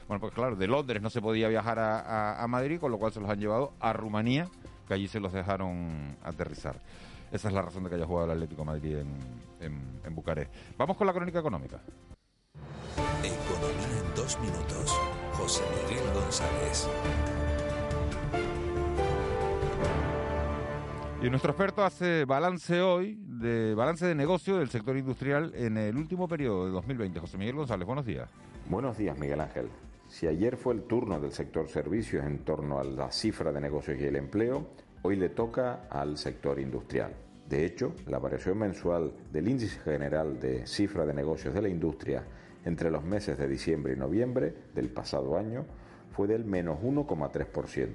bueno, 0.07 0.21
pues 0.21 0.33
claro, 0.33 0.55
de 0.55 0.65
Londres 0.65 1.01
no 1.01 1.09
se 1.09 1.21
podía 1.21 1.49
viajar 1.49 1.77
a, 1.77 2.45
Madrid, 2.47 2.79
con 2.79 2.89
lo 2.89 2.97
cual 2.97 3.11
se 3.11 3.19
los 3.19 3.29
han 3.29 3.37
llevado 3.37 3.73
a 3.81 3.91
Rumanía, 3.91 4.47
que 4.87 4.93
allí 4.93 5.09
se 5.09 5.19
los 5.19 5.33
dejaron 5.33 6.15
aterrizar. 6.23 6.79
Esa 7.33 7.49
es 7.49 7.53
la 7.53 7.61
razón 7.61 7.83
de 7.83 7.89
que 7.89 7.95
haya 7.97 8.05
jugado 8.05 8.27
el 8.27 8.31
Atlético 8.31 8.63
Madrid 8.63 8.95
en, 8.95 9.99
en 10.05 10.15
Bucarest. 10.15 10.51
Vamos 10.77 10.95
con 10.95 11.05
la 11.05 11.11
crónica 11.11 11.39
económica. 11.39 11.81
Economía 13.23 13.99
en 13.99 14.15
dos 14.15 14.39
minutos. 14.39 15.18
José 15.39 15.63
Miguel 15.87 16.03
González. 16.13 16.87
Y 21.21 21.29
nuestro 21.29 21.51
experto 21.51 21.83
hace 21.83 22.25
balance 22.25 22.81
hoy, 22.81 23.17
de 23.25 23.73
balance 23.73 24.05
de 24.05 24.15
negocio 24.15 24.57
del 24.57 24.69
sector 24.69 24.97
industrial 24.97 25.53
en 25.55 25.77
el 25.77 25.95
último 25.95 26.27
periodo 26.27 26.65
de 26.65 26.71
2020. 26.71 27.19
José 27.19 27.37
Miguel 27.37 27.55
González, 27.55 27.85
buenos 27.87 28.05
días. 28.05 28.29
Buenos 28.69 28.97
días, 28.97 29.17
Miguel 29.17 29.39
Ángel. 29.41 29.69
Si 30.07 30.27
ayer 30.27 30.57
fue 30.57 30.73
el 30.73 30.83
turno 30.83 31.19
del 31.19 31.31
sector 31.31 31.69
servicios 31.69 32.25
en 32.25 32.39
torno 32.39 32.79
a 32.79 32.83
la 32.83 33.11
cifra 33.11 33.51
de 33.51 33.61
negocios 33.61 33.97
y 33.99 34.05
el 34.05 34.17
empleo, 34.17 34.67
hoy 35.03 35.15
le 35.15 35.29
toca 35.29 35.87
al 35.89 36.17
sector 36.17 36.59
industrial. 36.59 37.15
De 37.47 37.65
hecho, 37.65 37.93
la 38.07 38.19
variación 38.19 38.57
mensual 38.57 39.13
del 39.31 39.47
índice 39.47 39.79
general 39.79 40.39
de 40.39 40.67
cifra 40.67 41.05
de 41.05 41.13
negocios 41.13 41.53
de 41.53 41.61
la 41.61 41.69
industria 41.69 42.23
entre 42.65 42.91
los 42.91 43.03
meses 43.03 43.37
de 43.37 43.47
diciembre 43.47 43.93
y 43.93 43.97
noviembre 43.97 44.53
del 44.75 44.89
pasado 44.89 45.37
año 45.37 45.65
fue 46.11 46.27
del 46.27 46.45
menos 46.45 46.79
1,3%, 46.81 47.93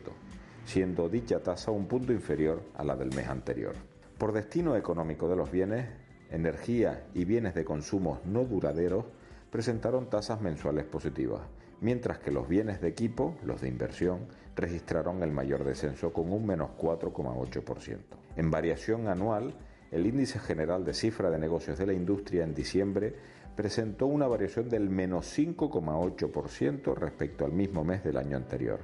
siendo 0.64 1.08
dicha 1.08 1.40
tasa 1.40 1.70
un 1.70 1.86
punto 1.86 2.12
inferior 2.12 2.62
a 2.76 2.84
la 2.84 2.96
del 2.96 3.14
mes 3.14 3.28
anterior. 3.28 3.74
Por 4.18 4.32
destino 4.32 4.76
económico 4.76 5.28
de 5.28 5.36
los 5.36 5.50
bienes, 5.50 5.88
energía 6.30 7.06
y 7.14 7.24
bienes 7.24 7.54
de 7.54 7.64
consumo 7.64 8.20
no 8.24 8.44
duraderos 8.44 9.04
presentaron 9.50 10.08
tasas 10.08 10.40
mensuales 10.40 10.84
positivas, 10.84 11.42
mientras 11.80 12.18
que 12.18 12.30
los 12.30 12.48
bienes 12.48 12.80
de 12.80 12.88
equipo, 12.88 13.36
los 13.44 13.60
de 13.60 13.68
inversión, 13.68 14.26
registraron 14.56 15.22
el 15.22 15.32
mayor 15.32 15.64
descenso 15.64 16.12
con 16.12 16.32
un 16.32 16.46
menos 16.46 16.70
4,8%. 16.78 17.98
En 18.36 18.50
variación 18.50 19.08
anual, 19.08 19.54
el 19.90 20.06
índice 20.06 20.38
general 20.38 20.84
de 20.84 20.94
cifra 20.94 21.30
de 21.30 21.38
negocios 21.38 21.78
de 21.78 21.86
la 21.86 21.92
industria 21.92 22.42
en 22.42 22.54
diciembre 22.54 23.14
presentó 23.56 24.06
una 24.06 24.26
variación 24.26 24.68
del 24.68 24.90
menos 24.90 25.26
5,8% 25.38 26.94
respecto 26.94 27.44
al 27.44 27.52
mismo 27.52 27.84
mes 27.84 28.02
del 28.02 28.16
año 28.16 28.36
anterior, 28.36 28.80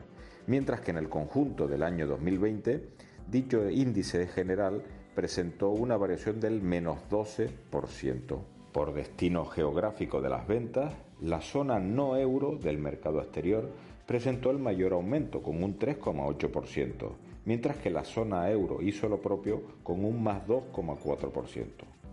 mientras 0.47 0.81
que 0.81 0.93
en 0.93 0.99
el 0.99 1.09
conjunto 1.09 1.67
del 1.67 1.83
año 1.83 2.07
2020 2.07 2.89
dicho 3.31 3.69
índice 3.69 4.27
general 4.27 4.83
presentó 5.15 5.71
una 5.71 5.97
variación 5.97 6.41
del 6.41 6.63
menos 6.63 6.99
12%. 7.11 8.39
Por 8.73 8.95
destino 8.95 9.45
geográfico 9.47 10.21
de 10.21 10.29
las 10.29 10.47
ventas, 10.47 10.95
la 11.21 11.41
zona 11.41 11.81
no 11.81 12.17
euro 12.17 12.57
del 12.57 12.79
mercado 12.79 13.21
exterior 13.21 13.69
presentó 14.07 14.51
el 14.51 14.59
mayor 14.59 14.93
aumento 14.93 15.43
con 15.43 15.63
un 15.63 15.79
3,8%, 15.79 17.11
mientras 17.45 17.77
que 17.77 17.91
la 17.91 18.05
zona 18.05 18.49
euro 18.51 18.81
hizo 18.81 19.09
lo 19.09 19.21
propio 19.21 19.63
con 19.83 20.05
un 20.05 20.23
más 20.23 20.47
2,4%. 20.47 21.67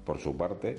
Por 0.04 0.20
su 0.20 0.36
parte, 0.36 0.78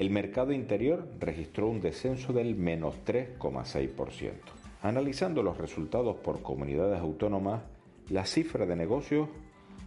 el 0.00 0.08
mercado 0.08 0.54
interior 0.54 1.06
registró 1.20 1.68
un 1.68 1.82
descenso 1.82 2.32
del 2.32 2.56
menos 2.56 2.94
3,6%. 3.04 4.32
Analizando 4.80 5.42
los 5.42 5.58
resultados 5.58 6.16
por 6.16 6.40
comunidades 6.40 6.98
autónomas, 6.98 7.60
la 8.08 8.24
cifra 8.24 8.64
de 8.64 8.76
negocios 8.76 9.28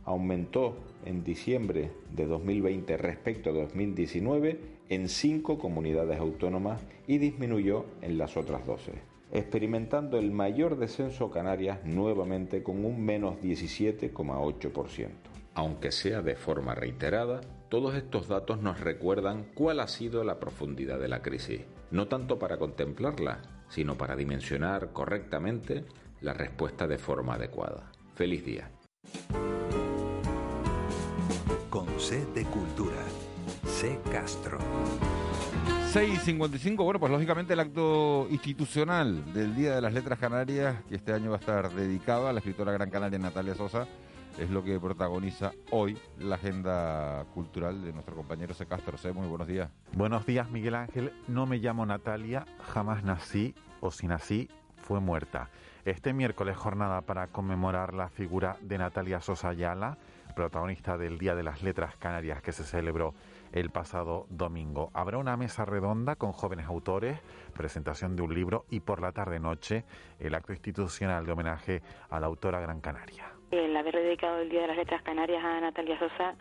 aumentó 0.06 0.78
en 1.04 1.24
diciembre 1.24 1.90
de 2.12 2.28
2020 2.28 2.96
respecto 2.96 3.50
a 3.50 3.54
2019 3.54 4.60
en 4.90 5.10
cinco 5.10 5.58
comunidades 5.58 6.20
autónomas 6.20 6.80
y 7.08 7.18
disminuyó 7.18 7.88
en 8.04 8.20
las 8.20 8.38
otras 8.38 8.68
12, 8.68 8.92
experimentando 9.32 10.20
el 10.20 10.30
mayor 10.30 10.78
descenso 10.78 11.32
Canarias 11.32 11.80
nuevamente 11.86 12.62
con 12.62 12.86
un 12.86 13.04
menos 13.04 13.38
17,8%. 13.42 15.08
Aunque 15.56 15.92
sea 15.92 16.22
de 16.22 16.36
forma 16.36 16.76
reiterada, 16.76 17.42
todos 17.74 17.96
estos 17.96 18.28
datos 18.28 18.62
nos 18.62 18.80
recuerdan 18.80 19.46
cuál 19.56 19.80
ha 19.80 19.88
sido 19.88 20.24
la 20.24 20.40
profundidad 20.40 21.00
de 21.00 21.08
la 21.08 21.24
crisis, 21.24 21.62
no 21.90 22.08
tanto 22.08 22.38
para 22.38 22.58
contemplarla, 22.58 23.42
sino 23.68 23.98
para 23.98 24.16
dimensionar 24.16 24.92
correctamente 24.94 25.84
la 26.22 26.34
respuesta 26.34 26.86
de 26.86 27.00
forma 27.00 27.34
adecuada. 27.34 27.92
Feliz 28.14 28.46
día. 28.46 28.70
Con 31.72 31.88
C 32.00 32.24
de 32.36 32.44
Cultura. 32.44 33.02
C 33.66 34.00
Castro. 34.12 34.60
6.55, 35.92 36.76
bueno, 36.84 37.00
pues 37.00 37.12
lógicamente 37.12 37.54
el 37.54 37.60
acto 37.60 38.28
institucional 38.30 39.34
del 39.34 39.56
Día 39.56 39.74
de 39.74 39.82
las 39.82 39.94
Letras 39.94 40.20
Canarias, 40.20 40.76
que 40.90 40.96
este 40.96 41.12
año 41.12 41.32
va 41.32 41.38
a 41.38 41.40
estar 41.40 41.74
dedicado 41.74 42.28
a 42.28 42.34
la 42.34 42.40
escritora 42.40 42.72
gran 42.72 42.92
canaria 42.92 43.18
Natalia 43.18 43.56
Sosa, 43.56 43.88
es 44.38 44.50
lo 44.50 44.64
que 44.64 44.80
protagoniza 44.80 45.52
hoy 45.72 45.98
la 46.20 46.36
agenda 46.36 47.26
cultural 47.34 47.84
de 47.84 47.94
nuestro 47.94 48.16
compañero 48.16 48.54
C. 48.54 48.66
Castro. 48.66 48.98
C, 48.98 49.12
muy 49.14 49.28
buenos 49.28 49.48
días. 49.48 49.70
Buenos 49.94 50.26
días, 50.26 50.50
Miguel 50.50 50.76
Ángel. 50.76 51.14
No 51.28 51.46
me 51.46 51.58
llamo 51.58 51.86
Natalia, 51.86 52.46
jamás 52.74 53.04
nací, 53.04 53.54
o 53.82 53.92
si 53.92 54.08
nací, 54.08 54.50
fue 54.78 55.00
muerta. 55.00 55.50
Este 55.86 56.14
miércoles 56.14 56.56
jornada 56.58 57.02
para 57.02 57.28
conmemorar 57.28 57.94
la 57.94 58.10
figura 58.10 58.58
de 58.62 58.78
Natalia 58.78 59.22
Sosa 59.22 59.50
Ayala, 59.50 59.98
protagonista 60.36 60.98
del 60.98 61.20
Día 61.20 61.36
de 61.36 61.44
las 61.44 61.62
Letras 61.62 61.96
Canarias 61.98 62.42
que 62.42 62.52
se 62.52 62.64
celebró 62.64 63.14
el 63.52 63.70
pasado 63.70 64.26
domingo. 64.30 64.90
Habrá 64.94 65.18
una 65.18 65.38
mesa 65.38 65.66
redonda 65.66 66.16
con 66.16 66.32
jóvenes 66.32 66.66
autores, 66.66 67.20
presentación 67.54 68.16
de 68.16 68.24
un 68.24 68.34
libro 68.34 68.66
y 68.70 68.80
por 68.80 69.02
la 69.02 69.12
tarde-noche 69.12 69.86
el 70.20 70.34
acto 70.34 70.54
institucional 70.54 71.26
de 71.26 71.32
homenaje 71.32 71.82
a 72.10 72.20
la 72.20 72.28
autora 72.28 72.60
Gran 72.60 72.82
Canaria. 72.82 73.33
El 73.54 73.78
haber 73.78 73.94
dedicado 73.94 74.40
el 74.40 74.50
Día 74.50 74.62
de 74.62 74.68
las 74.68 74.78
Letras 74.78 75.04
Canarias 75.04 75.44
a 75.46 75.62
Natalia 75.62 76.00
Sosa 76.00 76.34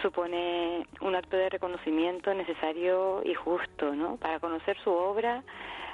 supone 0.00 0.86
un 1.00 1.16
acto 1.16 1.36
de 1.36 1.48
reconocimiento 1.48 2.32
necesario 2.34 3.20
y 3.24 3.34
justo, 3.34 3.96
¿no? 3.96 4.16
Para 4.16 4.38
conocer 4.38 4.78
su 4.84 4.90
obra, 4.90 5.42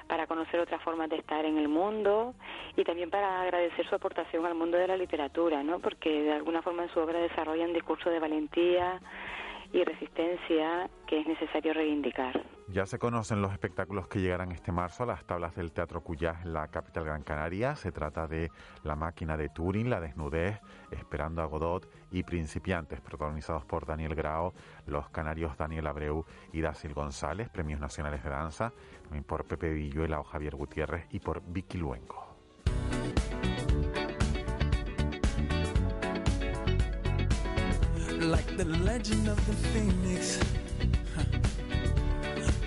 para 0.09 0.27
conocer 0.27 0.61
otras 0.61 0.83
formas 0.83 1.09
de 1.09 1.17
estar 1.17 1.47
en 1.47 1.57
el 1.57 1.69
mundo 1.69 2.35
y 2.77 2.85
también 2.85 3.09
para 3.09 3.41
agradecer 3.41 3.89
su 3.89 3.95
aportación 3.95 4.45
al 4.45 4.55
mundo 4.55 4.77
de 4.77 4.89
la 4.89 4.99
literatura, 4.99 5.63
¿no? 5.63 5.79
Porque 5.79 6.23
de 6.23 6.33
alguna 6.33 6.61
forma 6.61 6.83
en 6.83 6.91
su 6.91 7.01
obra 7.01 7.19
desarrolla 7.19 7.65
un 7.65 7.73
discurso 7.73 8.11
de 8.11 8.19
valentía 8.19 9.01
y 9.73 9.85
resistencia 9.85 10.89
que 11.07 11.21
es 11.21 11.27
necesario 11.27 11.73
reivindicar. 11.73 12.45
Ya 12.69 12.87
se 12.87 12.99
conocen 12.99 13.43
los 13.43 13.53
espectáculos 13.53 14.09
que 14.09 14.21
llegarán 14.21 14.53
este 14.53 14.73
marzo 14.73 15.03
a 15.03 15.07
las 15.07 15.27
tablas 15.27 15.55
del 15.55 15.73
Teatro 15.73 16.03
Cuyás 16.03 16.45
en 16.45 16.55
la 16.55 16.69
capital 16.69 17.05
Gran 17.05 17.23
Canaria. 17.23 17.77
Se 17.77 17.93
trata 17.93 18.27
de 18.27 18.51
La 18.83 18.97
máquina 18.97 19.37
de 19.37 19.49
Turing, 19.49 19.91
La 19.91 20.01
desnudez, 20.01 20.61
Esperando 20.91 21.43
a 21.43 21.47
Godot 21.47 21.87
y 22.11 22.23
Principiantes, 22.23 23.01
protagonizados 23.01 23.65
por 23.65 23.85
Daniel 23.85 24.15
Grao, 24.15 24.55
los 24.87 25.11
canarios 25.11 25.57
Daniel 25.57 25.87
Abreu 25.87 26.25
y 26.53 26.61
Dacil 26.61 26.95
González, 26.95 27.49
premios 27.51 27.81
nacionales 27.81 28.23
de 28.23 28.31
danza, 28.31 28.73
también 29.03 29.25
por 29.25 29.45
Pepe 29.45 29.71
Villuela 29.73 30.23
Javier 30.25 30.55
Gutiérrez 30.55 31.07
y 31.11 31.21
por 31.21 31.43
Vicky 31.45 31.79
Luengo. 31.79 32.32
Like 38.33 38.57
the 38.57 38.65
legend 38.65 39.29
of 39.29 39.37
the 39.47 39.53
phoenix. 39.69 40.41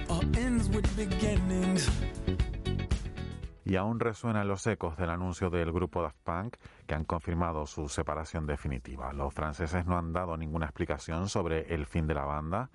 All 0.08 0.22
ends 0.38 0.70
with 0.70 0.86
beginnings. 0.96 1.90
Y 3.64 3.76
aún 3.78 4.00
resuenan 4.00 4.48
los 4.48 4.68
ecos 4.68 4.96
del 4.96 5.10
anuncio 5.10 5.50
del 5.50 5.72
grupo 5.72 6.04
Daft 6.04 6.20
Punk 6.24 6.58
que 6.86 6.94
han 6.94 7.04
confirmado 7.04 7.66
su 7.66 7.90
separación 7.90 8.46
definitiva. 8.46 9.12
Los 9.12 9.34
franceses 9.34 9.88
no 9.88 9.98
han 9.98 10.14
dado 10.14 10.38
ninguna 10.38 10.68
explicación 10.68 11.30
sobre 11.30 11.74
el 11.74 11.88
fin 11.88 12.06
de 12.06 12.14
la 12.14 12.26
banda. 12.26 12.70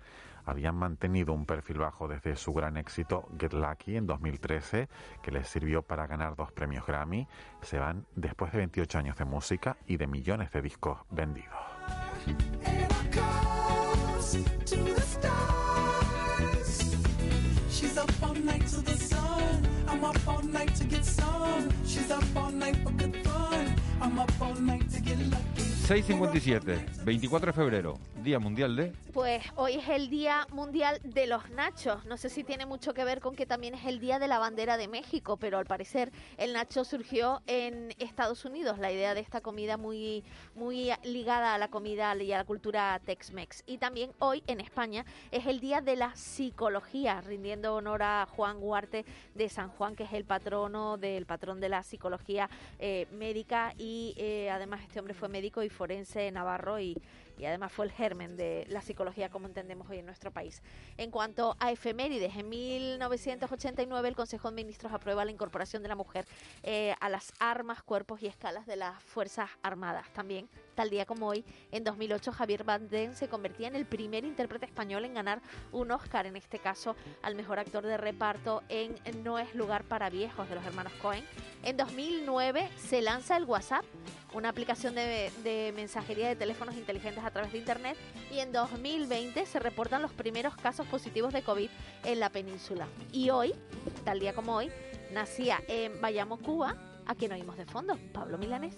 Habían 0.45 0.77
mantenido 0.77 1.33
un 1.33 1.47
perfil 1.47 1.79
bajo 1.79 2.09
desde 2.09 2.37
su 2.37 2.53
gran 2.53 2.77
éxito 2.77 3.29
Get 3.39 3.53
Lucky 3.53 3.97
en 3.97 4.07
2013, 4.07 4.89
que 5.23 5.31
les 5.31 5.49
sirvió 5.49 5.83
para 5.83 6.07
ganar 6.07 6.37
dos 6.37 6.53
premios 6.53 6.87
Grammy. 6.87 7.27
Se 7.63 7.79
van 7.79 8.07
después 8.15 8.53
de 8.53 8.59
28 8.59 8.99
años 8.99 9.17
de 9.17 9.25
música 9.25 9.77
y 9.87 9.97
de 9.97 10.07
millones 10.07 10.51
de 10.53 10.63
discos 10.63 10.99
vendidos. 11.11 11.57
I'm 24.61 24.67
night 24.67 24.91
to 24.91 25.01
get 25.01 25.19
lucky. 25.19 25.70
6.57, 25.91 27.03
24 27.03 27.47
de 27.47 27.53
febrero, 27.53 27.99
Día 28.23 28.39
Mundial 28.39 28.77
de... 28.77 28.93
Pues 29.13 29.43
hoy 29.57 29.75
es 29.75 29.89
el 29.89 30.09
Día 30.09 30.47
Mundial 30.53 31.01
de 31.03 31.27
los 31.27 31.51
Nachos. 31.51 32.07
No 32.07 32.17
sé 32.17 32.29
si 32.29 32.45
tiene 32.45 32.65
mucho 32.65 32.95
que 32.95 33.03
ver 33.03 33.21
con 33.21 33.35
que 33.35 33.45
también 33.45 33.75
es 33.75 33.85
el 33.85 33.99
Día 33.99 34.21
de 34.21 34.29
la 34.29 34.39
Bandera 34.39 34.77
de 34.77 34.87
México, 34.87 35.37
pero 35.37 35.59
al 35.59 35.67
parecer 35.67 36.13
el 36.39 36.53
nacho 36.53 36.85
surgió 36.85 37.43
en 37.49 37.93
Estados 37.99 38.45
Unidos, 38.45 38.79
la 38.79 38.93
idea 38.93 39.15
de 39.15 39.21
esta 39.21 39.41
comida 39.41 39.77
muy, 39.77 40.23
muy 40.55 40.93
ligada 41.03 41.55
a 41.55 41.59
la 41.59 41.67
comida 41.67 42.15
y 42.23 42.33
a 42.33 42.39
la 42.39 42.45
cultura 42.45 43.01
Tex-Mex. 43.05 43.65
Y 43.67 43.79
también 43.79 44.13
hoy 44.21 44.45
en 44.47 44.61
España 44.61 45.05
es 45.33 45.47
el 45.47 45.59
Día 45.59 45.81
de 45.81 45.97
la 45.97 46.15
Psicología, 46.15 47.21
rindiendo 47.21 47.75
honor 47.75 48.05
a 48.05 48.29
Juan 48.31 48.59
Huarte 48.61 49.05
de 49.35 49.49
San 49.49 49.71
Juan, 49.71 49.97
que 49.97 50.05
es 50.05 50.13
el 50.13 50.25
patrono 50.25 50.99
del 50.99 51.27
patrón 51.27 51.59
de 51.59 51.69
la 51.69 51.83
psicología 51.83 52.49
eh, 52.79 53.09
médica 53.11 53.75
y 53.77 54.15
eh, 54.17 54.51
además 54.51 54.83
este 54.83 55.01
hombre 55.01 55.15
fue 55.15 55.29
médico 55.29 55.65
y 55.65 55.69
forense 55.81 56.31
navarro 56.31 56.79
y, 56.79 56.95
y 57.39 57.47
además 57.47 57.73
fue 57.73 57.87
el 57.87 57.93
germen 57.93 58.37
de 58.37 58.67
la 58.69 58.83
psicología 58.83 59.31
como 59.31 59.47
entendemos 59.47 59.89
hoy 59.89 60.01
en 60.01 60.05
nuestro 60.05 60.31
país. 60.31 60.61
En 60.99 61.11
cuanto 61.11 61.57
a 61.59 61.73
efemérides, 61.73 62.37
en 62.37 62.51
1989 62.51 64.09
el 64.11 64.15
Consejo 64.15 64.51
de 64.51 64.57
Ministros 64.57 64.93
aprueba 64.93 65.25
la 65.25 65.31
incorporación 65.31 65.83
de 65.83 65.89
la 65.89 65.95
mujer 65.95 66.27
eh, 66.63 66.95
a 67.01 67.09
las 67.09 67.33
armas, 67.39 67.83
cuerpos 67.83 68.23
y 68.23 68.27
escalas 68.27 68.67
de 68.67 68.77
las 68.77 69.03
Fuerzas 69.03 69.49
Armadas. 69.63 70.07
También, 70.13 70.51
tal 70.75 70.91
día 70.91 71.07
como 71.07 71.29
hoy, 71.29 71.45
en 71.73 71.85
2008 71.85 72.33
Javier 72.33 72.65
Bardem 72.65 73.15
se 73.15 73.29
convertía 73.29 73.69
en 73.69 73.77
el 73.77 73.87
primer 73.87 74.25
intérprete 74.25 74.67
español 74.67 75.05
en 75.05 75.15
ganar 75.15 75.41
un 75.73 75.91
Oscar, 75.91 76.27
en 76.27 76.37
este 76.37 76.59
caso 76.59 76.97
al 77.23 77.35
mejor 77.35 77.59
actor 77.59 77.85
de 77.85 77.97
reparto 77.97 78.63
en 78.69 78.95
No 79.23 79.39
es 79.39 79.55
lugar 79.55 79.85
para 79.85 80.11
viejos 80.11 80.49
de 80.49 80.55
los 80.55 80.65
hermanos 80.65 80.93
Cohen. 81.01 81.25
En 81.63 81.77
2009 81.77 82.69
se 82.77 83.03
lanza 83.03 83.37
el 83.37 83.45
WhatsApp, 83.45 83.85
una 84.33 84.49
aplicación 84.49 84.95
de, 84.95 85.31
de 85.43 85.73
mensajería 85.75 86.29
de 86.29 86.37
teléfonos 86.37 86.77
inteligentes 86.77 87.25
a 87.25 87.31
través 87.31 87.53
de 87.53 87.59
Internet 87.59 87.97
y 88.31 88.39
en 88.39 88.53
2020 88.53 89.45
se 89.47 89.59
reportan 89.59 90.03
los 90.03 90.13
primeros 90.13 90.57
casos 90.57 90.87
positivos 90.87 91.33
de 91.33 91.43
COVID 91.43 91.69
en 92.05 92.21
la 92.21 92.31
península. 92.31 92.87
Y 93.13 93.31
hoy, 93.31 93.55
tal 94.05 94.21
día 94.21 94.33
como 94.33 94.57
hoy, 94.57 94.71
nacía 95.13 95.61
en 95.69 96.01
Bayamo, 96.01 96.39
Cuba, 96.39 96.77
a 97.07 97.15
quien 97.15 97.33
oímos 97.33 97.57
de 97.57 97.67
fondo, 97.67 97.99
Pablo 98.13 98.39
Milanés. 98.39 98.77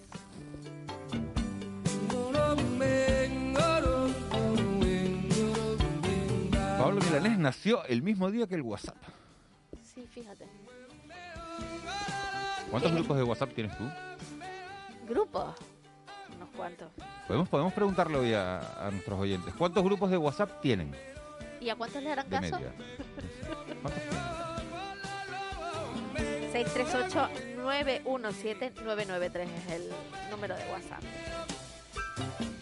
Pablo 6.77 7.01
Milanés 7.01 7.37
nació 7.37 7.83
el 7.85 8.01
mismo 8.01 8.29
día 8.31 8.47
que 8.47 8.55
el 8.55 8.61
WhatsApp. 8.61 8.97
Sí, 9.81 10.05
fíjate. 10.11 10.45
¿Cuántos 12.69 12.91
grupos 12.91 13.17
de 13.17 13.23
WhatsApp 13.23 13.53
tienes 13.53 13.77
tú? 13.77 13.83
Grupos, 15.07 15.55
unos 16.35 16.49
cuantos. 16.55 16.91
Podemos, 17.27 17.47
podemos 17.49 17.73
preguntarle 17.73 18.17
hoy 18.17 18.33
a, 18.33 18.87
a 18.87 18.91
nuestros 18.91 19.19
oyentes. 19.19 19.53
¿Cuántos 19.55 19.83
grupos 19.83 20.09
de 20.09 20.17
WhatsApp 20.17 20.61
tienen? 20.61 20.91
¿Y 21.61 21.69
a 21.69 21.75
cuántos 21.75 22.01
le 22.03 22.11
harán 22.11 22.29
De 22.29 22.39
caso? 22.39 22.59
media. 22.59 22.73
638-917-993 26.53 29.41
es 29.41 29.71
el 29.71 29.89
número 30.29 30.55
de 30.55 30.63
WhatsApp. 30.71 31.01
Bye. 32.17 32.52